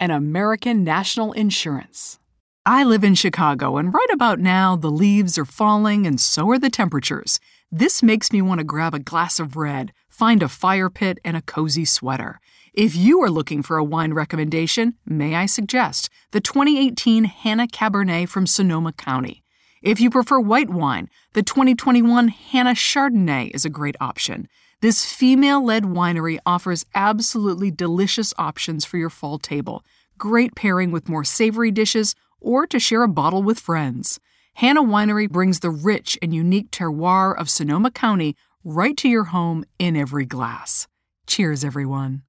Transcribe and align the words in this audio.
and 0.00 0.10
American 0.10 0.82
National 0.82 1.32
Insurance. 1.32 2.18
I 2.66 2.82
live 2.84 3.04
in 3.04 3.14
Chicago, 3.14 3.76
and 3.76 3.92
right 3.94 4.10
about 4.12 4.40
now, 4.40 4.74
the 4.74 4.90
leaves 4.90 5.38
are 5.38 5.44
falling 5.44 6.06
and 6.06 6.20
so 6.20 6.50
are 6.50 6.58
the 6.58 6.70
temperatures. 6.70 7.38
This 7.70 8.02
makes 8.02 8.32
me 8.32 8.42
want 8.42 8.58
to 8.58 8.64
grab 8.64 8.94
a 8.94 8.98
glass 8.98 9.38
of 9.38 9.56
red, 9.56 9.92
find 10.08 10.42
a 10.42 10.48
fire 10.48 10.90
pit, 10.90 11.18
and 11.24 11.36
a 11.36 11.42
cozy 11.42 11.84
sweater. 11.84 12.40
If 12.72 12.96
you 12.96 13.20
are 13.22 13.30
looking 13.30 13.62
for 13.62 13.76
a 13.76 13.84
wine 13.84 14.12
recommendation, 14.14 14.94
may 15.04 15.34
I 15.34 15.46
suggest 15.46 16.08
the 16.30 16.40
2018 16.40 17.24
Hanna 17.24 17.66
Cabernet 17.66 18.28
from 18.28 18.46
Sonoma 18.46 18.92
County. 18.92 19.42
If 19.82 20.00
you 20.00 20.10
prefer 20.10 20.38
white 20.38 20.70
wine, 20.70 21.08
the 21.32 21.42
2021 21.42 22.28
Hanna 22.28 22.72
Chardonnay 22.72 23.50
is 23.54 23.64
a 23.64 23.70
great 23.70 23.96
option. 24.00 24.46
This 24.82 25.04
female 25.04 25.62
led 25.62 25.84
winery 25.84 26.38
offers 26.46 26.86
absolutely 26.94 27.70
delicious 27.70 28.32
options 28.38 28.86
for 28.86 28.96
your 28.96 29.10
fall 29.10 29.38
table. 29.38 29.84
Great 30.16 30.54
pairing 30.54 30.90
with 30.90 31.06
more 31.06 31.22
savory 31.22 31.70
dishes 31.70 32.14
or 32.40 32.66
to 32.66 32.80
share 32.80 33.02
a 33.02 33.08
bottle 33.08 33.42
with 33.42 33.60
friends. 33.60 34.18
Hanna 34.54 34.82
Winery 34.82 35.28
brings 35.28 35.60
the 35.60 35.68
rich 35.68 36.18
and 36.22 36.34
unique 36.34 36.70
terroir 36.70 37.38
of 37.38 37.50
Sonoma 37.50 37.90
County 37.90 38.34
right 38.64 38.96
to 38.96 39.06
your 39.06 39.24
home 39.24 39.66
in 39.78 39.96
every 39.96 40.24
glass. 40.24 40.88
Cheers, 41.26 41.62
everyone. 41.62 42.22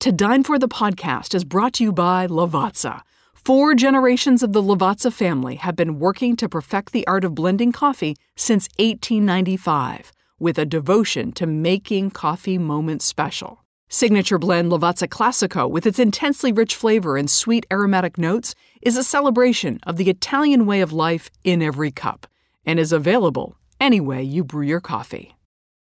To 0.00 0.12
Dine 0.12 0.44
for 0.44 0.58
the 0.58 0.68
podcast 0.68 1.34
is 1.34 1.44
brought 1.44 1.72
to 1.74 1.84
you 1.84 1.92
by 1.92 2.26
Lavazza. 2.26 3.00
Four 3.32 3.74
generations 3.74 4.42
of 4.42 4.52
the 4.52 4.62
Lavazza 4.62 5.10
family 5.10 5.54
have 5.54 5.74
been 5.74 5.98
working 5.98 6.36
to 6.36 6.50
perfect 6.50 6.92
the 6.92 7.06
art 7.06 7.24
of 7.24 7.34
blending 7.34 7.72
coffee 7.72 8.14
since 8.36 8.68
1895 8.78 10.12
with 10.44 10.58
a 10.58 10.66
devotion 10.66 11.32
to 11.32 11.46
making 11.46 12.10
coffee 12.10 12.58
moments 12.58 13.06
special. 13.06 13.64
Signature 13.88 14.38
blend 14.38 14.70
Lavazza 14.70 15.08
Classico, 15.08 15.70
with 15.70 15.86
its 15.86 15.98
intensely 15.98 16.52
rich 16.52 16.74
flavor 16.76 17.16
and 17.16 17.30
sweet 17.30 17.64
aromatic 17.72 18.18
notes, 18.18 18.54
is 18.82 18.98
a 18.98 19.02
celebration 19.02 19.80
of 19.86 19.96
the 19.96 20.10
Italian 20.10 20.66
way 20.66 20.82
of 20.82 20.92
life 20.92 21.30
in 21.44 21.62
every 21.62 21.90
cup 21.90 22.26
and 22.66 22.78
is 22.78 22.92
available 22.92 23.56
any 23.80 24.00
way 24.00 24.22
you 24.22 24.44
brew 24.44 24.66
your 24.66 24.82
coffee. 24.82 25.34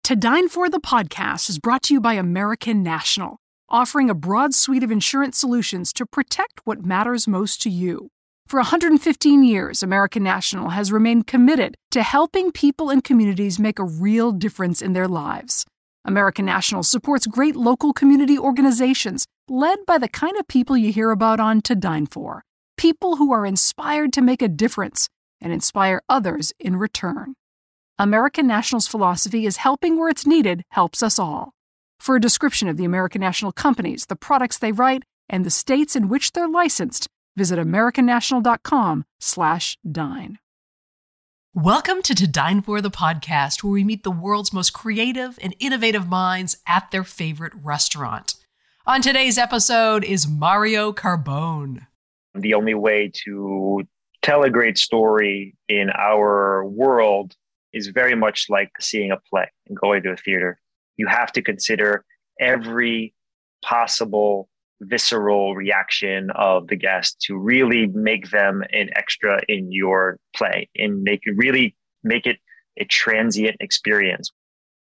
To 0.04 0.14
Dine 0.14 0.48
For 0.48 0.70
the 0.70 0.78
podcast 0.78 1.50
is 1.50 1.58
brought 1.58 1.82
to 1.84 1.94
you 1.94 2.00
by 2.00 2.14
American 2.14 2.84
National, 2.84 3.38
offering 3.68 4.08
a 4.08 4.14
broad 4.14 4.54
suite 4.54 4.84
of 4.84 4.92
insurance 4.92 5.36
solutions 5.36 5.92
to 5.94 6.06
protect 6.06 6.60
what 6.62 6.86
matters 6.86 7.26
most 7.26 7.60
to 7.62 7.68
you. 7.68 8.10
For 8.46 8.60
115 8.60 9.42
years, 9.42 9.82
American 9.82 10.22
National 10.22 10.68
has 10.68 10.92
remained 10.92 11.26
committed 11.26 11.74
to 11.90 12.04
helping 12.04 12.52
people 12.52 12.90
and 12.90 13.02
communities 13.02 13.58
make 13.58 13.80
a 13.80 13.84
real 13.84 14.30
difference 14.30 14.80
in 14.80 14.92
their 14.92 15.08
lives. 15.08 15.66
American 16.04 16.44
National 16.44 16.84
supports 16.84 17.26
great 17.26 17.56
local 17.56 17.92
community 17.92 18.38
organizations 18.38 19.26
led 19.48 19.80
by 19.84 19.98
the 19.98 20.08
kind 20.08 20.36
of 20.36 20.46
people 20.46 20.76
you 20.76 20.92
hear 20.92 21.10
about 21.10 21.40
on 21.40 21.60
To 21.62 21.74
Dine 21.74 22.06
For 22.06 22.44
people 22.76 23.16
who 23.16 23.32
are 23.32 23.44
inspired 23.44 24.12
to 24.12 24.22
make 24.22 24.42
a 24.42 24.48
difference 24.48 25.08
and 25.40 25.52
inspire 25.52 26.02
others 26.08 26.52
in 26.60 26.76
return. 26.76 27.34
American 27.98 28.46
National's 28.46 28.86
philosophy 28.86 29.44
is 29.44 29.56
helping 29.56 29.98
where 29.98 30.10
it's 30.10 30.26
needed 30.26 30.62
helps 30.68 31.02
us 31.02 31.18
all. 31.18 31.50
For 31.98 32.14
a 32.14 32.20
description 32.20 32.68
of 32.68 32.76
the 32.76 32.84
American 32.84 33.22
National 33.22 33.50
companies, 33.50 34.06
the 34.06 34.14
products 34.14 34.58
they 34.58 34.70
write, 34.70 35.02
and 35.28 35.44
the 35.44 35.50
states 35.50 35.96
in 35.96 36.08
which 36.08 36.30
they're 36.32 36.46
licensed, 36.46 37.08
visit 37.36 37.58
americannational.com/dine. 37.58 40.38
Welcome 41.54 42.02
to 42.02 42.14
To 42.14 42.26
Dine 42.26 42.60
For 42.60 42.82
the 42.82 42.90
podcast, 42.90 43.64
where 43.64 43.72
we 43.72 43.82
meet 43.82 44.02
the 44.02 44.10
world's 44.10 44.52
most 44.52 44.74
creative 44.74 45.38
and 45.40 45.56
innovative 45.58 46.06
minds 46.06 46.58
at 46.66 46.90
their 46.90 47.04
favorite 47.04 47.54
restaurant. 47.54 48.34
On 48.86 49.00
today's 49.00 49.38
episode 49.38 50.04
is 50.04 50.28
Mario 50.28 50.92
Carbone. 50.92 51.86
The 52.34 52.52
only 52.52 52.74
way 52.74 53.10
to 53.24 53.88
tell 54.20 54.42
a 54.42 54.50
great 54.50 54.76
story 54.76 55.56
in 55.68 55.88
our 55.90 56.66
world 56.66 57.34
is 57.72 57.86
very 57.86 58.14
much 58.14 58.50
like 58.50 58.70
seeing 58.78 59.10
a 59.10 59.16
play 59.16 59.50
and 59.66 59.76
going 59.76 60.02
to 60.02 60.10
a 60.10 60.16
theater. 60.16 60.60
You 60.98 61.06
have 61.06 61.32
to 61.32 61.42
consider 61.42 62.04
every 62.38 63.14
possible 63.64 64.50
visceral 64.80 65.54
reaction 65.54 66.30
of 66.34 66.68
the 66.68 66.76
guest 66.76 67.20
to 67.22 67.36
really 67.36 67.86
make 67.88 68.30
them 68.30 68.62
an 68.72 68.90
extra 68.94 69.40
in 69.48 69.72
your 69.72 70.18
play 70.34 70.68
and 70.76 71.02
make 71.02 71.22
really 71.36 71.74
make 72.02 72.26
it 72.26 72.38
a 72.78 72.84
transient 72.84 73.56
experience. 73.60 74.30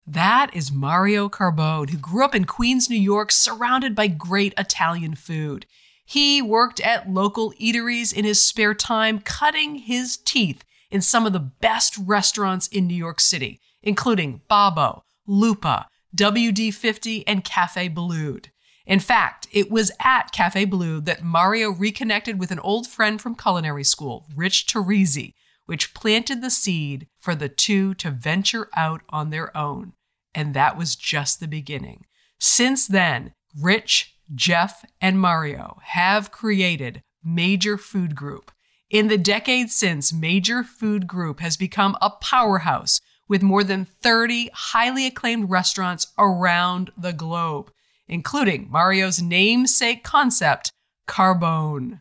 That 0.06 0.54
is 0.54 0.72
Mario 0.72 1.28
Carbone, 1.28 1.90
who 1.90 1.98
grew 1.98 2.24
up 2.24 2.34
in 2.34 2.44
Queens, 2.44 2.90
New 2.90 2.96
York, 2.96 3.30
surrounded 3.30 3.94
by 3.94 4.08
great 4.08 4.52
Italian 4.58 5.14
food. 5.14 5.66
He 6.04 6.42
worked 6.42 6.80
at 6.80 7.08
local 7.08 7.52
eateries 7.52 8.12
in 8.12 8.24
his 8.24 8.42
spare 8.42 8.74
time, 8.74 9.20
cutting 9.20 9.76
his 9.76 10.16
teeth 10.16 10.64
in 10.90 11.00
some 11.00 11.24
of 11.24 11.32
the 11.32 11.38
best 11.38 11.96
restaurants 11.96 12.66
in 12.66 12.86
New 12.86 12.96
York 12.96 13.20
City, 13.20 13.60
including 13.82 14.42
Babbo, 14.48 15.04
Lupa, 15.26 15.88
WD50, 16.16 17.22
and 17.26 17.44
Cafe 17.44 17.88
Boulud. 17.88 18.46
In 18.86 18.98
fact, 18.98 19.46
it 19.52 19.70
was 19.70 19.92
at 20.00 20.32
Cafe 20.32 20.66
Boulud 20.66 21.04
that 21.04 21.22
Mario 21.22 21.70
reconnected 21.70 22.38
with 22.38 22.50
an 22.50 22.58
old 22.58 22.86
friend 22.86 23.20
from 23.20 23.36
culinary 23.36 23.84
school, 23.84 24.26
Rich 24.34 24.66
Torrisi, 24.66 25.34
which 25.66 25.94
planted 25.94 26.42
the 26.42 26.50
seed 26.50 27.06
for 27.20 27.34
the 27.34 27.48
two 27.48 27.94
to 27.94 28.10
venture 28.10 28.68
out 28.76 29.02
on 29.08 29.30
their 29.30 29.56
own. 29.56 29.92
And 30.34 30.54
that 30.54 30.76
was 30.76 30.96
just 30.96 31.38
the 31.38 31.48
beginning. 31.48 32.06
Since 32.40 32.88
then, 32.88 33.34
Rich, 33.60 34.16
Jeff, 34.34 34.84
and 35.00 35.20
Mario 35.20 35.78
have 35.82 36.32
created 36.32 37.02
Major 37.22 37.78
Food 37.78 38.16
Group. 38.16 38.50
In 38.90 39.08
the 39.08 39.18
decades 39.18 39.74
since, 39.74 40.12
Major 40.12 40.64
Food 40.64 41.06
Group 41.06 41.40
has 41.40 41.56
become 41.56 41.96
a 42.00 42.10
powerhouse 42.10 43.00
with 43.28 43.42
more 43.42 43.62
than 43.62 43.86
30 44.02 44.50
highly 44.52 45.06
acclaimed 45.06 45.50
restaurants 45.50 46.08
around 46.18 46.90
the 46.96 47.12
globe 47.12 47.70
including 48.08 48.70
Mario's 48.70 49.22
namesake 49.22 50.04
concept, 50.04 50.72
Carbone. 51.08 52.00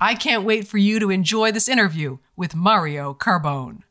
I 0.00 0.14
can't 0.14 0.44
wait 0.44 0.66
for 0.66 0.78
you 0.78 0.98
to 0.98 1.10
enjoy 1.10 1.52
this 1.52 1.68
interview 1.68 2.18
with 2.36 2.56
Mario 2.56 3.14
Carbone. 3.14 3.82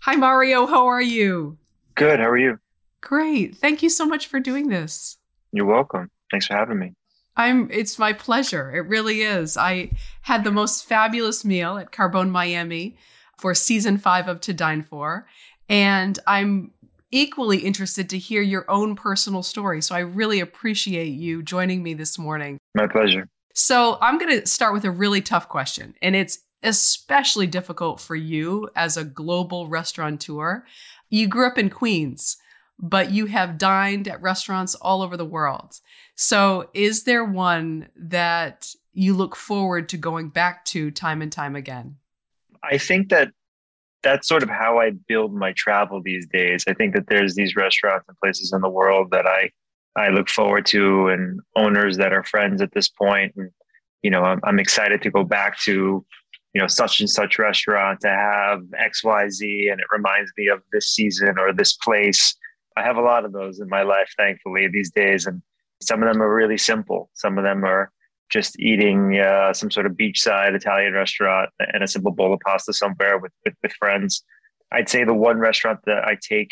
Hi, 0.00 0.16
Mario. 0.16 0.66
How 0.66 0.86
are 0.86 1.00
you? 1.00 1.56
Good. 1.94 2.20
How 2.20 2.28
are 2.28 2.36
you? 2.36 2.58
Great. 3.00 3.56
Thank 3.56 3.82
you 3.82 3.88
so 3.88 4.04
much 4.04 4.26
for 4.26 4.40
doing 4.40 4.68
this. 4.68 5.18
You're 5.52 5.66
welcome. 5.66 6.10
Thanks 6.30 6.46
for 6.46 6.54
having 6.54 6.78
me. 6.78 6.94
I'm 7.36 7.70
it's 7.70 7.98
my 7.98 8.12
pleasure. 8.12 8.70
It 8.74 8.86
really 8.86 9.22
is. 9.22 9.56
I 9.56 9.90
had 10.22 10.44
the 10.44 10.52
most 10.52 10.84
fabulous 10.84 11.44
meal 11.44 11.78
at 11.78 11.90
Carbone 11.90 12.30
Miami 12.30 12.96
for 13.38 13.54
season 13.54 13.98
5 13.98 14.28
of 14.28 14.40
To 14.42 14.52
Dine 14.52 14.82
For, 14.82 15.26
and 15.68 16.18
I'm 16.26 16.70
equally 17.14 17.58
interested 17.58 18.10
to 18.10 18.18
hear 18.18 18.42
your 18.42 18.68
own 18.68 18.96
personal 18.96 19.42
story. 19.42 19.80
So 19.80 19.94
I 19.94 20.00
really 20.00 20.40
appreciate 20.40 21.12
you 21.12 21.42
joining 21.42 21.82
me 21.82 21.94
this 21.94 22.18
morning. 22.18 22.58
My 22.74 22.88
pleasure. 22.88 23.28
So 23.54 23.98
I'm 24.00 24.18
going 24.18 24.40
to 24.40 24.46
start 24.48 24.74
with 24.74 24.84
a 24.84 24.90
really 24.90 25.20
tough 25.22 25.48
question, 25.48 25.94
and 26.02 26.16
it's 26.16 26.40
especially 26.64 27.46
difficult 27.46 28.00
for 28.00 28.16
you 28.16 28.68
as 28.74 28.96
a 28.96 29.04
global 29.04 29.68
restaurateur. 29.68 30.64
You 31.08 31.28
grew 31.28 31.46
up 31.46 31.56
in 31.56 31.70
Queens, 31.70 32.36
but 32.80 33.12
you 33.12 33.26
have 33.26 33.58
dined 33.58 34.08
at 34.08 34.20
restaurants 34.20 34.74
all 34.74 35.00
over 35.00 35.16
the 35.16 35.24
world. 35.24 35.78
So 36.16 36.68
is 36.74 37.04
there 37.04 37.24
one 37.24 37.90
that 37.94 38.74
you 38.92 39.14
look 39.14 39.36
forward 39.36 39.88
to 39.90 39.96
going 39.96 40.30
back 40.30 40.64
to 40.66 40.90
time 40.90 41.22
and 41.22 41.30
time 41.30 41.54
again? 41.54 41.96
I 42.64 42.78
think 42.78 43.10
that 43.10 43.30
that's 44.04 44.28
sort 44.28 44.42
of 44.42 44.50
how 44.50 44.78
I 44.78 44.90
build 45.08 45.34
my 45.34 45.52
travel 45.56 46.00
these 46.02 46.26
days. 46.26 46.64
I 46.68 46.74
think 46.74 46.94
that 46.94 47.08
there's 47.08 47.34
these 47.34 47.56
restaurants 47.56 48.06
and 48.06 48.16
places 48.18 48.52
in 48.52 48.60
the 48.60 48.68
world 48.68 49.10
that 49.10 49.26
I 49.26 49.50
I 49.96 50.08
look 50.08 50.28
forward 50.28 50.66
to, 50.66 51.08
and 51.08 51.40
owners 51.56 51.96
that 51.98 52.12
are 52.12 52.24
friends 52.24 52.60
at 52.60 52.72
this 52.72 52.88
point. 52.88 53.32
And 53.36 53.50
you 54.02 54.10
know, 54.10 54.22
I'm, 54.22 54.40
I'm 54.44 54.58
excited 54.58 55.02
to 55.02 55.10
go 55.10 55.24
back 55.24 55.58
to 55.60 56.04
you 56.52 56.60
know 56.60 56.68
such 56.68 57.00
and 57.00 57.10
such 57.10 57.38
restaurant 57.38 58.00
to 58.02 58.08
have 58.08 58.60
X 58.78 59.02
Y 59.02 59.28
Z, 59.30 59.68
and 59.70 59.80
it 59.80 59.86
reminds 59.90 60.30
me 60.36 60.48
of 60.48 60.62
this 60.72 60.88
season 60.90 61.34
or 61.38 61.52
this 61.52 61.72
place. 61.72 62.36
I 62.76 62.82
have 62.82 62.96
a 62.96 63.02
lot 63.02 63.24
of 63.24 63.32
those 63.32 63.60
in 63.60 63.68
my 63.68 63.82
life, 63.82 64.12
thankfully, 64.16 64.68
these 64.68 64.90
days, 64.90 65.26
and 65.26 65.42
some 65.82 66.02
of 66.02 66.12
them 66.12 66.22
are 66.22 66.34
really 66.34 66.58
simple. 66.58 67.10
Some 67.14 67.38
of 67.38 67.44
them 67.44 67.64
are 67.64 67.90
just 68.30 68.58
eating 68.58 69.18
uh, 69.18 69.52
some 69.52 69.70
sort 69.70 69.86
of 69.86 69.92
beachside 69.92 70.54
Italian 70.54 70.92
restaurant 70.92 71.50
and 71.58 71.82
a 71.82 71.88
simple 71.88 72.12
bowl 72.12 72.32
of 72.32 72.40
pasta 72.40 72.72
somewhere 72.72 73.18
with, 73.18 73.32
with, 73.44 73.54
with 73.62 73.72
friends. 73.72 74.24
I'd 74.72 74.88
say 74.88 75.04
the 75.04 75.14
one 75.14 75.38
restaurant 75.38 75.80
that 75.86 76.04
I 76.04 76.16
take 76.20 76.50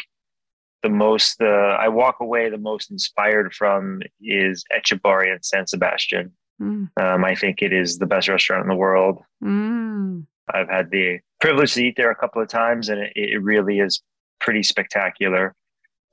the 0.83 0.89
most, 0.89 1.41
uh, 1.41 1.47
I 1.47 1.89
walk 1.89 2.17
away 2.21 2.51
the 2.51 2.59
most 2.59 2.91
inspired 2.91 3.55
from 3.55 4.03
is 4.21 4.65
Etxebarri 4.75 5.35
in 5.35 5.43
San 5.43 5.67
Sebastian. 5.67 6.33
Mm. 6.61 6.89
Um, 7.01 7.25
I 7.25 7.35
think 7.35 7.63
it 7.63 7.73
is 7.73 7.99
the 7.99 8.07
best 8.07 8.29
restaurant 8.29 8.63
in 8.63 8.69
the 8.69 8.77
world. 8.77 9.21
Mm. 9.43 10.27
I've 10.53 10.69
had 10.69 10.91
the 10.91 11.21
privilege 11.41 11.75
to 11.75 11.85
eat 11.85 11.95
there 11.97 12.11
a 12.11 12.17
couple 12.17 12.43
of 12.43 12.49
times, 12.49 12.89
and 12.89 13.01
it, 13.01 13.13
it 13.15 13.43
really 13.43 13.79
is 13.79 14.03
pretty 14.41 14.63
spectacular 14.63 15.55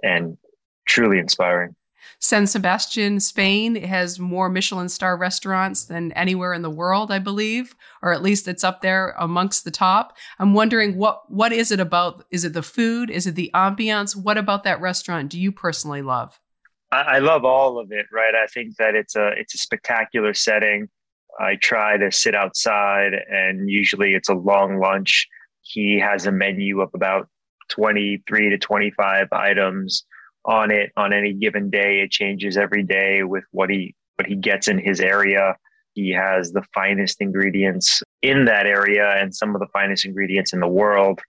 and 0.04 0.38
truly 0.88 1.20
inspiring. 1.20 1.76
San 2.22 2.48
Sebastian, 2.48 3.22
Spain 3.22 3.76
has 3.76 4.20
more 4.20 4.50
Michelin 4.50 4.90
star 4.90 5.16
restaurants 5.16 5.86
than 5.86 6.12
anywhere 6.12 6.52
in 6.52 6.62
the 6.62 6.70
world, 6.70 7.12
I 7.12 7.20
believe, 7.20 7.76
or 8.04 8.12
at 8.14 8.22
least 8.22 8.46
it's 8.46 8.64
up 8.64 8.82
there 8.82 9.16
amongst 9.18 9.64
the 9.64 9.72
top. 9.72 10.18
I'm 10.38 10.54
wondering 10.54 10.98
what 10.98 11.32
what 11.32 11.54
is 11.54 11.72
it 11.72 11.80
about? 11.80 12.26
Is 12.30 12.44
it 12.44 12.52
the 12.52 12.62
food? 12.62 13.10
Is 13.10 13.26
it 13.26 13.36
the 13.36 13.50
ambiance? 13.54 14.18
What 14.18 14.38
about 14.38 14.66
that 14.66 14.82
restaurant 14.82 15.30
do 15.30 15.40
you 15.40 15.54
personally 15.54 16.02
love? 16.02 16.42
I, 16.92 17.02
I 17.02 17.20
love 17.20 17.46
all 17.46 17.80
of 17.80 17.92
it, 17.92 18.08
right? 18.12 18.36
I 18.36 18.48
think 18.48 18.76
that 18.76 18.96
it's 18.96 19.16
a 19.16 19.30
it's 19.38 19.56
a 19.56 19.58
spectacular 19.58 20.34
setting. 20.34 20.90
I 21.40 21.56
try 21.56 21.96
to 21.96 22.12
sit 22.12 22.36
outside 22.36 23.14
and 23.14 23.70
usually 23.70 24.14
it's 24.14 24.30
a 24.30 24.34
long 24.34 24.80
lunch. 24.80 25.26
He 25.62 25.98
has 26.00 26.26
a 26.26 26.34
menu 26.34 26.82
of 26.82 26.90
about 26.94 27.30
23 27.70 28.50
to 28.50 28.58
25 28.58 29.28
items 29.32 30.04
on 30.46 30.72
it 30.72 30.92
on 30.98 31.14
any 31.14 31.34
given 31.34 31.70
day. 31.70 32.00
It 32.00 32.12
changes 32.12 32.58
every 32.58 32.84
day 32.84 33.24
with 33.24 33.44
what 33.52 33.70
he 33.70 33.96
what 34.16 34.28
he 34.28 34.36
gets 34.36 34.68
in 34.68 34.78
his 34.78 35.00
area. 35.00 35.56
He 35.94 36.12
has 36.12 36.52
the 36.52 36.64
finest 36.74 37.22
ingredients 37.22 38.02
in 38.22 38.46
that 38.46 38.66
area 38.66 39.16
and 39.18 39.34
some 39.34 39.56
of 39.56 39.62
the 39.62 39.68
finest 39.68 40.06
ingredients 40.06 40.54
in 40.54 40.60
the 40.60 40.68
world. 40.68 41.20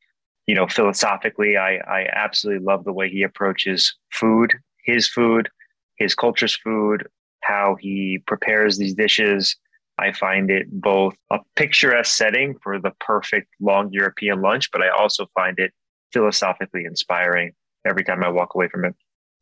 You 0.46 0.54
know, 0.54 0.66
philosophically, 0.66 1.56
I, 1.56 1.76
I 1.76 2.06
absolutely 2.12 2.64
love 2.64 2.84
the 2.84 2.92
way 2.92 3.08
he 3.08 3.22
approaches 3.22 3.94
food, 4.12 4.54
his 4.84 5.08
food, 5.08 5.48
his 5.96 6.14
culture's 6.14 6.56
food, 6.56 7.06
how 7.42 7.76
he 7.78 8.18
prepares 8.26 8.76
these 8.76 8.94
dishes. 8.94 9.56
I 9.98 10.12
find 10.12 10.50
it 10.50 10.66
both 10.70 11.14
a 11.30 11.38
picturesque 11.56 12.16
setting 12.16 12.56
for 12.62 12.80
the 12.80 12.92
perfect 13.00 13.48
long 13.60 13.90
European 13.92 14.40
lunch, 14.40 14.70
but 14.72 14.82
I 14.82 14.88
also 14.88 15.26
find 15.34 15.58
it 15.58 15.72
philosophically 16.12 16.84
inspiring 16.84 17.52
every 17.86 18.04
time 18.04 18.22
I 18.22 18.28
walk 18.28 18.54
away 18.54 18.68
from 18.68 18.84
it. 18.84 18.94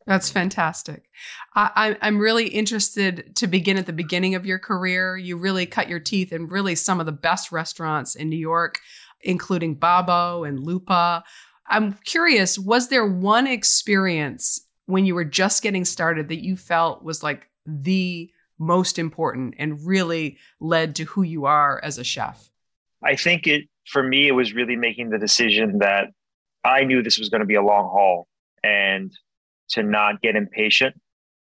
That's 0.08 0.30
fantastic. 0.30 1.10
I, 1.54 1.98
am 2.00 2.18
really 2.18 2.48
interested 2.48 3.36
to 3.36 3.46
begin 3.46 3.76
at 3.76 3.84
the 3.84 3.92
beginning 3.92 4.34
of 4.34 4.46
your 4.46 4.58
career. 4.58 5.18
You 5.18 5.36
really 5.36 5.66
cut 5.66 5.90
your 5.90 6.00
teeth 6.00 6.32
in 6.32 6.48
really 6.48 6.74
some 6.76 6.98
of 6.98 7.04
the 7.04 7.12
best 7.12 7.52
restaurants 7.52 8.14
in 8.14 8.30
New 8.30 8.38
York, 8.38 8.78
including 9.20 9.74
Babbo 9.74 10.44
and 10.44 10.60
Lupa. 10.60 11.24
I'm 11.66 11.98
curious, 12.06 12.58
was 12.58 12.88
there 12.88 13.06
one 13.06 13.46
experience 13.46 14.62
when 14.86 15.04
you 15.04 15.14
were 15.14 15.26
just 15.26 15.62
getting 15.62 15.84
started 15.84 16.28
that 16.28 16.42
you 16.42 16.56
felt 16.56 17.04
was 17.04 17.22
like 17.22 17.50
the 17.66 18.30
most 18.58 18.98
important 18.98 19.56
and 19.58 19.86
really 19.86 20.38
led 20.58 20.94
to 20.96 21.04
who 21.04 21.22
you 21.22 21.44
are 21.44 21.78
as 21.84 21.98
a 21.98 22.04
chef? 22.04 22.48
I 23.04 23.14
think 23.14 23.46
it, 23.46 23.68
for 23.84 24.02
me, 24.02 24.26
it 24.26 24.32
was 24.32 24.54
really 24.54 24.76
making 24.76 25.10
the 25.10 25.18
decision 25.18 25.80
that 25.80 26.08
I 26.68 26.84
knew 26.84 27.02
this 27.02 27.18
was 27.18 27.30
going 27.30 27.40
to 27.40 27.46
be 27.46 27.54
a 27.54 27.62
long 27.62 27.84
haul 27.84 28.28
and 28.62 29.10
to 29.70 29.82
not 29.82 30.20
get 30.20 30.36
impatient, 30.36 30.94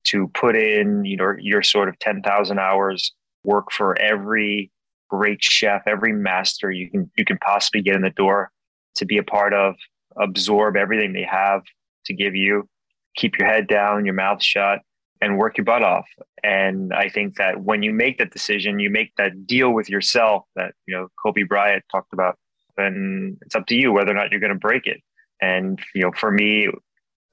to 0.05 0.29
put 0.29 0.55
in, 0.55 1.03
you 1.03 1.17
know, 1.17 1.35
your 1.39 1.61
sort 1.61 1.89
of 1.89 1.99
10,000 1.99 2.59
hours 2.59 3.13
work 3.43 3.71
for 3.71 3.99
every 3.99 4.71
great 5.09 5.43
chef, 5.43 5.83
every 5.85 6.13
master 6.13 6.71
you 6.71 6.89
can, 6.89 7.11
you 7.17 7.25
can 7.25 7.37
possibly 7.39 7.81
get 7.81 7.95
in 7.95 8.01
the 8.01 8.09
door 8.11 8.51
to 8.95 9.05
be 9.05 9.17
a 9.17 9.23
part 9.23 9.53
of, 9.53 9.75
absorb 10.17 10.77
everything 10.77 11.11
they 11.11 11.27
have 11.29 11.61
to 12.05 12.13
give 12.13 12.35
you, 12.35 12.67
keep 13.15 13.37
your 13.37 13.47
head 13.47 13.67
down, 13.67 14.05
your 14.05 14.13
mouth 14.13 14.41
shut, 14.41 14.79
and 15.21 15.37
work 15.37 15.57
your 15.57 15.65
butt 15.65 15.83
off. 15.83 16.05
And 16.43 16.93
I 16.93 17.09
think 17.09 17.35
that 17.35 17.61
when 17.61 17.83
you 17.83 17.91
make 17.93 18.17
that 18.19 18.31
decision, 18.31 18.79
you 18.79 18.89
make 18.89 19.13
that 19.17 19.45
deal 19.45 19.71
with 19.71 19.89
yourself 19.89 20.45
that, 20.55 20.73
you 20.87 20.95
know, 20.95 21.07
Kobe 21.21 21.43
Bryant 21.43 21.83
talked 21.91 22.13
about, 22.13 22.37
then 22.77 23.37
it's 23.41 23.55
up 23.55 23.65
to 23.67 23.75
you 23.75 23.91
whether 23.91 24.11
or 24.11 24.15
not 24.15 24.31
you're 24.31 24.39
going 24.39 24.53
to 24.53 24.59
break 24.59 24.85
it. 24.85 25.01
And, 25.41 25.79
you 25.93 26.01
know, 26.01 26.11
for 26.15 26.31
me, 26.31 26.69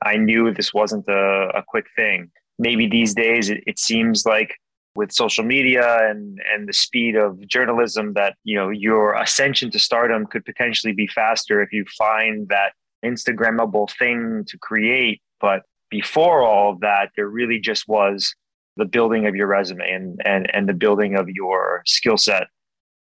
I 0.03 0.17
knew 0.17 0.53
this 0.53 0.75
wasn't 0.75 1.09
a, 1.09 1.51
a 1.55 1.62
quick 1.67 1.87
thing. 1.97 2.31
Maybe 2.59 2.87
these 2.87 3.15
days 3.15 3.51
it, 3.51 3.65
it 3.67 3.79
seems 3.79 4.25
like 4.27 4.55
with 4.95 5.12
social 5.12 5.45
media 5.45 6.09
and 6.09 6.39
and 6.53 6.69
the 6.69 6.73
speed 6.73 7.17
of 7.17 7.41
journalism 7.47 8.12
that 8.15 8.37
you 8.45 8.56
know 8.56 8.71
your 8.71 9.15
ascension 9.15 9.71
to 9.71 9.79
stardom 9.79 10.27
could 10.27 10.45
potentially 10.45 10.93
be 10.93 11.06
faster 11.06 11.62
if 11.62 11.73
you 11.73 11.85
find 11.99 12.49
that 12.49 12.73
instagrammable 13.05 13.91
thing 13.99 14.45
to 14.47 14.57
create 14.59 15.21
but 15.41 15.62
before 15.91 16.43
all 16.43 16.77
that 16.81 17.11
there 17.17 17.29
really 17.29 17.59
just 17.59 17.87
was 17.89 18.35
the 18.77 18.85
building 18.85 19.27
of 19.27 19.35
your 19.35 19.47
resume 19.47 19.91
and 19.91 20.21
and 20.25 20.55
and 20.55 20.69
the 20.69 20.73
building 20.73 21.17
of 21.17 21.29
your 21.29 21.83
skill 21.87 22.17
set 22.17 22.47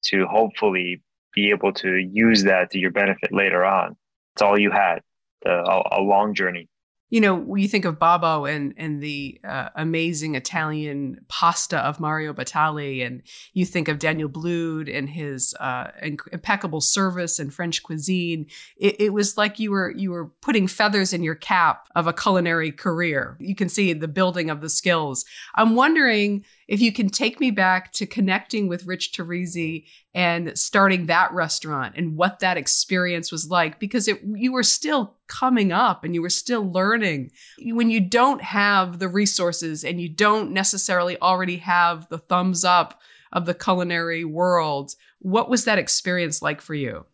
to 0.02 0.26
hopefully 0.26 1.02
be 1.34 1.50
able 1.50 1.72
to 1.72 1.96
use 1.96 2.44
that 2.44 2.70
to 2.70 2.78
your 2.78 2.90
benefit 2.90 3.32
later 3.32 3.64
on 3.64 3.96
it's 4.34 4.42
all 4.42 4.58
you 4.58 4.70
had 4.70 5.00
a, 5.46 5.82
a 5.92 6.00
long 6.00 6.34
journey 6.34 6.68
you 7.10 7.22
know, 7.22 7.56
you 7.56 7.68
think 7.68 7.86
of 7.86 7.98
Babbo 7.98 8.44
and 8.44 8.74
and 8.76 9.02
the 9.02 9.40
uh, 9.42 9.70
amazing 9.74 10.34
Italian 10.34 11.20
pasta 11.28 11.78
of 11.78 12.00
Mario 12.00 12.34
Batali, 12.34 13.04
and 13.04 13.22
you 13.54 13.64
think 13.64 13.88
of 13.88 13.98
Daniel 13.98 14.28
Boulud 14.28 14.94
and 14.94 15.08
his 15.08 15.54
uh, 15.58 15.90
impeccable 16.02 16.82
service 16.82 17.38
and 17.38 17.52
French 17.52 17.82
cuisine, 17.82 18.46
it, 18.76 19.00
it, 19.00 19.12
was 19.14 19.38
like 19.38 19.58
you 19.58 19.70
were 19.70 19.90
you 19.96 20.10
were 20.10 20.26
putting 20.42 20.66
feathers 20.66 21.14
in 21.14 21.22
your 21.22 21.34
cap 21.34 21.88
of 21.96 22.06
a 22.06 22.12
culinary 22.12 22.72
career. 22.72 23.38
You 23.40 23.54
can 23.54 23.70
see 23.70 23.94
the 23.94 24.08
building 24.08 24.50
of 24.50 24.60
the 24.60 24.68
skills. 24.68 25.24
I'm 25.54 25.74
wondering 25.74 26.44
if 26.68 26.82
you 26.82 26.92
can 26.92 27.08
take 27.08 27.40
me 27.40 27.50
back 27.50 27.92
to 27.94 28.06
connecting 28.06 28.68
with 28.68 28.86
Rich 28.86 29.12
Torrisi 29.12 29.86
and 30.14 30.56
starting 30.56 31.06
that 31.06 31.32
restaurant 31.32 31.94
and 31.96 32.14
what 32.14 32.40
that 32.40 32.58
experience 32.58 33.32
was 33.32 33.48
like, 33.48 33.80
because 33.80 34.06
it, 34.06 34.20
you 34.22 34.52
were 34.52 34.62
still 34.62 35.16
coming 35.28 35.72
up 35.72 36.04
and 36.04 36.14
you 36.14 36.20
were 36.20 36.28
still 36.28 36.70
learning. 36.70 37.30
When 37.58 37.88
you 37.88 38.00
don't 38.00 38.42
have 38.42 38.98
the 38.98 39.08
resources 39.08 39.82
and 39.82 39.98
you 39.98 40.10
don't 40.10 40.52
necessarily 40.52 41.18
already 41.20 41.56
have 41.56 42.06
the 42.10 42.18
thumbs 42.18 42.64
up 42.64 43.00
of 43.32 43.46
the 43.46 43.54
culinary 43.54 44.26
world, 44.26 44.94
what 45.20 45.48
was 45.48 45.64
that 45.64 45.78
experience 45.78 46.42
like 46.42 46.60
for 46.60 46.74
you? 46.74 47.06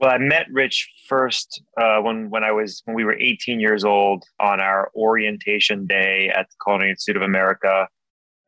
Well, 0.00 0.10
I 0.10 0.18
met 0.18 0.46
Rich 0.52 0.90
first 1.08 1.62
uh, 1.80 2.00
when 2.00 2.30
when 2.30 2.44
I 2.44 2.52
was 2.52 2.82
when 2.84 2.94
we 2.94 3.04
were 3.04 3.18
18 3.18 3.58
years 3.58 3.84
old 3.84 4.24
on 4.38 4.60
our 4.60 4.92
orientation 4.94 5.86
day 5.86 6.30
at 6.32 6.48
the 6.48 6.54
Culinary 6.64 6.90
Institute 6.90 7.16
of 7.16 7.22
America 7.22 7.88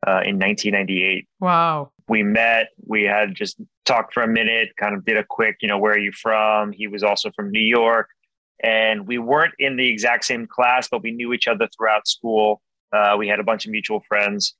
uh, 0.07 0.21
in 0.25 0.39
1998. 0.39 1.27
Wow. 1.39 1.91
We 2.07 2.23
met, 2.23 2.67
we 2.85 3.03
had 3.03 3.35
just 3.35 3.57
talked 3.85 4.13
for 4.13 4.23
a 4.23 4.27
minute, 4.27 4.69
kind 4.77 4.95
of 4.95 5.05
did 5.05 5.17
a 5.17 5.23
quick, 5.23 5.57
you 5.61 5.67
know, 5.67 5.77
where 5.77 5.93
are 5.93 5.99
you 5.99 6.11
from? 6.11 6.71
He 6.71 6.87
was 6.87 7.03
also 7.03 7.31
from 7.31 7.51
New 7.51 7.61
York. 7.61 8.07
And 8.63 9.07
we 9.07 9.17
weren't 9.17 9.53
in 9.59 9.75
the 9.75 9.87
exact 9.87 10.25
same 10.25 10.45
class, 10.45 10.87
but 10.89 11.01
we 11.01 11.11
knew 11.11 11.33
each 11.33 11.47
other 11.47 11.67
throughout 11.75 12.07
school. 12.07 12.61
Uh, 12.93 13.15
we 13.17 13.27
had 13.27 13.39
a 13.39 13.43
bunch 13.43 13.65
of 13.65 13.71
mutual 13.71 14.01
friends. 14.07 14.55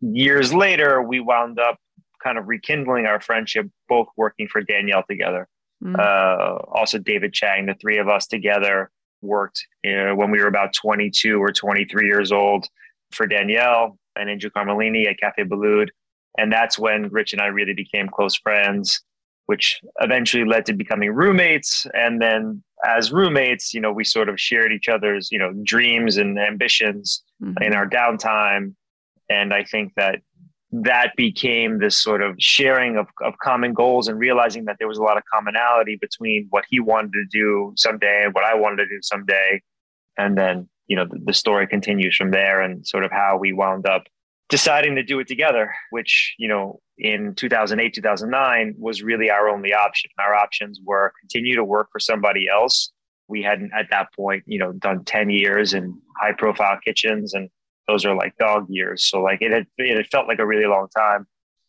Years 0.00 0.52
later, 0.52 1.02
we 1.02 1.20
wound 1.20 1.58
up 1.58 1.76
kind 2.22 2.38
of 2.38 2.48
rekindling 2.48 3.06
our 3.06 3.20
friendship, 3.20 3.66
both 3.88 4.06
working 4.16 4.46
for 4.46 4.60
Daniel 4.60 5.02
together. 5.08 5.48
Mm. 5.82 5.98
Uh, 5.98 6.58
also, 6.72 6.98
David 6.98 7.32
Chang, 7.32 7.66
the 7.66 7.74
three 7.74 7.98
of 7.98 8.08
us 8.08 8.26
together 8.26 8.90
worked 9.22 9.66
you 9.82 9.96
know, 9.96 10.14
when 10.14 10.30
we 10.30 10.40
were 10.40 10.46
about 10.46 10.72
22 10.74 11.42
or 11.42 11.52
23 11.52 12.06
years 12.06 12.32
old 12.32 12.66
for 13.12 13.26
Daniel 13.26 13.98
and 14.16 14.30
Andrew 14.30 14.50
Carmellini 14.50 15.06
at 15.08 15.18
Cafe 15.18 15.44
Boulud. 15.44 15.88
And 16.38 16.52
that's 16.52 16.78
when 16.78 17.08
Rich 17.08 17.32
and 17.32 17.42
I 17.42 17.46
really 17.46 17.74
became 17.74 18.08
close 18.08 18.36
friends, 18.36 19.00
which 19.46 19.80
eventually 20.00 20.44
led 20.44 20.66
to 20.66 20.72
becoming 20.72 21.12
roommates. 21.12 21.86
And 21.92 22.20
then 22.20 22.62
as 22.86 23.12
roommates, 23.12 23.74
you 23.74 23.80
know, 23.80 23.92
we 23.92 24.04
sort 24.04 24.28
of 24.28 24.40
shared 24.40 24.72
each 24.72 24.88
other's, 24.88 25.30
you 25.30 25.38
know, 25.38 25.52
dreams 25.64 26.16
and 26.16 26.38
ambitions 26.38 27.22
mm-hmm. 27.42 27.62
in 27.62 27.74
our 27.74 27.88
downtime. 27.88 28.74
And 29.28 29.52
I 29.52 29.64
think 29.64 29.92
that 29.96 30.20
that 30.72 31.16
became 31.16 31.78
this 31.78 31.96
sort 31.96 32.22
of 32.22 32.36
sharing 32.38 32.96
of, 32.96 33.08
of 33.22 33.34
common 33.42 33.74
goals 33.74 34.06
and 34.06 34.18
realizing 34.18 34.66
that 34.66 34.76
there 34.78 34.86
was 34.86 34.98
a 34.98 35.02
lot 35.02 35.16
of 35.16 35.24
commonality 35.32 35.96
between 36.00 36.46
what 36.50 36.64
he 36.68 36.78
wanted 36.78 37.12
to 37.12 37.24
do 37.30 37.72
someday 37.76 38.22
and 38.24 38.34
what 38.34 38.44
I 38.44 38.54
wanted 38.54 38.84
to 38.84 38.88
do 38.88 39.02
someday. 39.02 39.60
And 40.16 40.38
then, 40.38 40.68
you 40.90 40.96
know, 40.96 41.06
the, 41.08 41.20
the 41.24 41.32
story 41.32 41.68
continues 41.68 42.16
from 42.16 42.32
there 42.32 42.60
and 42.60 42.84
sort 42.84 43.04
of 43.04 43.12
how 43.12 43.38
we 43.38 43.52
wound 43.52 43.86
up 43.86 44.08
deciding 44.48 44.96
to 44.96 45.04
do 45.04 45.20
it 45.20 45.28
together, 45.28 45.72
which, 45.90 46.34
you 46.36 46.48
know, 46.48 46.80
in 46.98 47.32
2008, 47.36 47.94
2009 47.94 48.74
was 48.76 49.00
really 49.00 49.30
our 49.30 49.48
only 49.48 49.72
option. 49.72 50.10
Our 50.18 50.34
options 50.34 50.80
were 50.84 51.12
continue 51.20 51.54
to 51.54 51.62
work 51.62 51.90
for 51.92 52.00
somebody 52.00 52.48
else. 52.52 52.90
We 53.28 53.40
hadn't 53.40 53.70
at 53.72 53.86
that 53.92 54.08
point, 54.16 54.42
you 54.46 54.58
know, 54.58 54.72
done 54.72 55.04
10 55.04 55.30
years 55.30 55.74
in 55.74 55.96
high 56.20 56.32
profile 56.36 56.78
kitchens 56.84 57.34
and 57.34 57.48
those 57.86 58.04
are 58.04 58.16
like 58.16 58.36
dog 58.38 58.66
years. 58.68 59.04
So 59.04 59.22
like 59.22 59.40
it 59.42 59.52
had, 59.52 59.66
it 59.78 59.96
had 59.96 60.08
felt 60.08 60.26
like 60.26 60.40
a 60.40 60.46
really 60.46 60.66
long 60.66 60.88
time. 60.96 61.28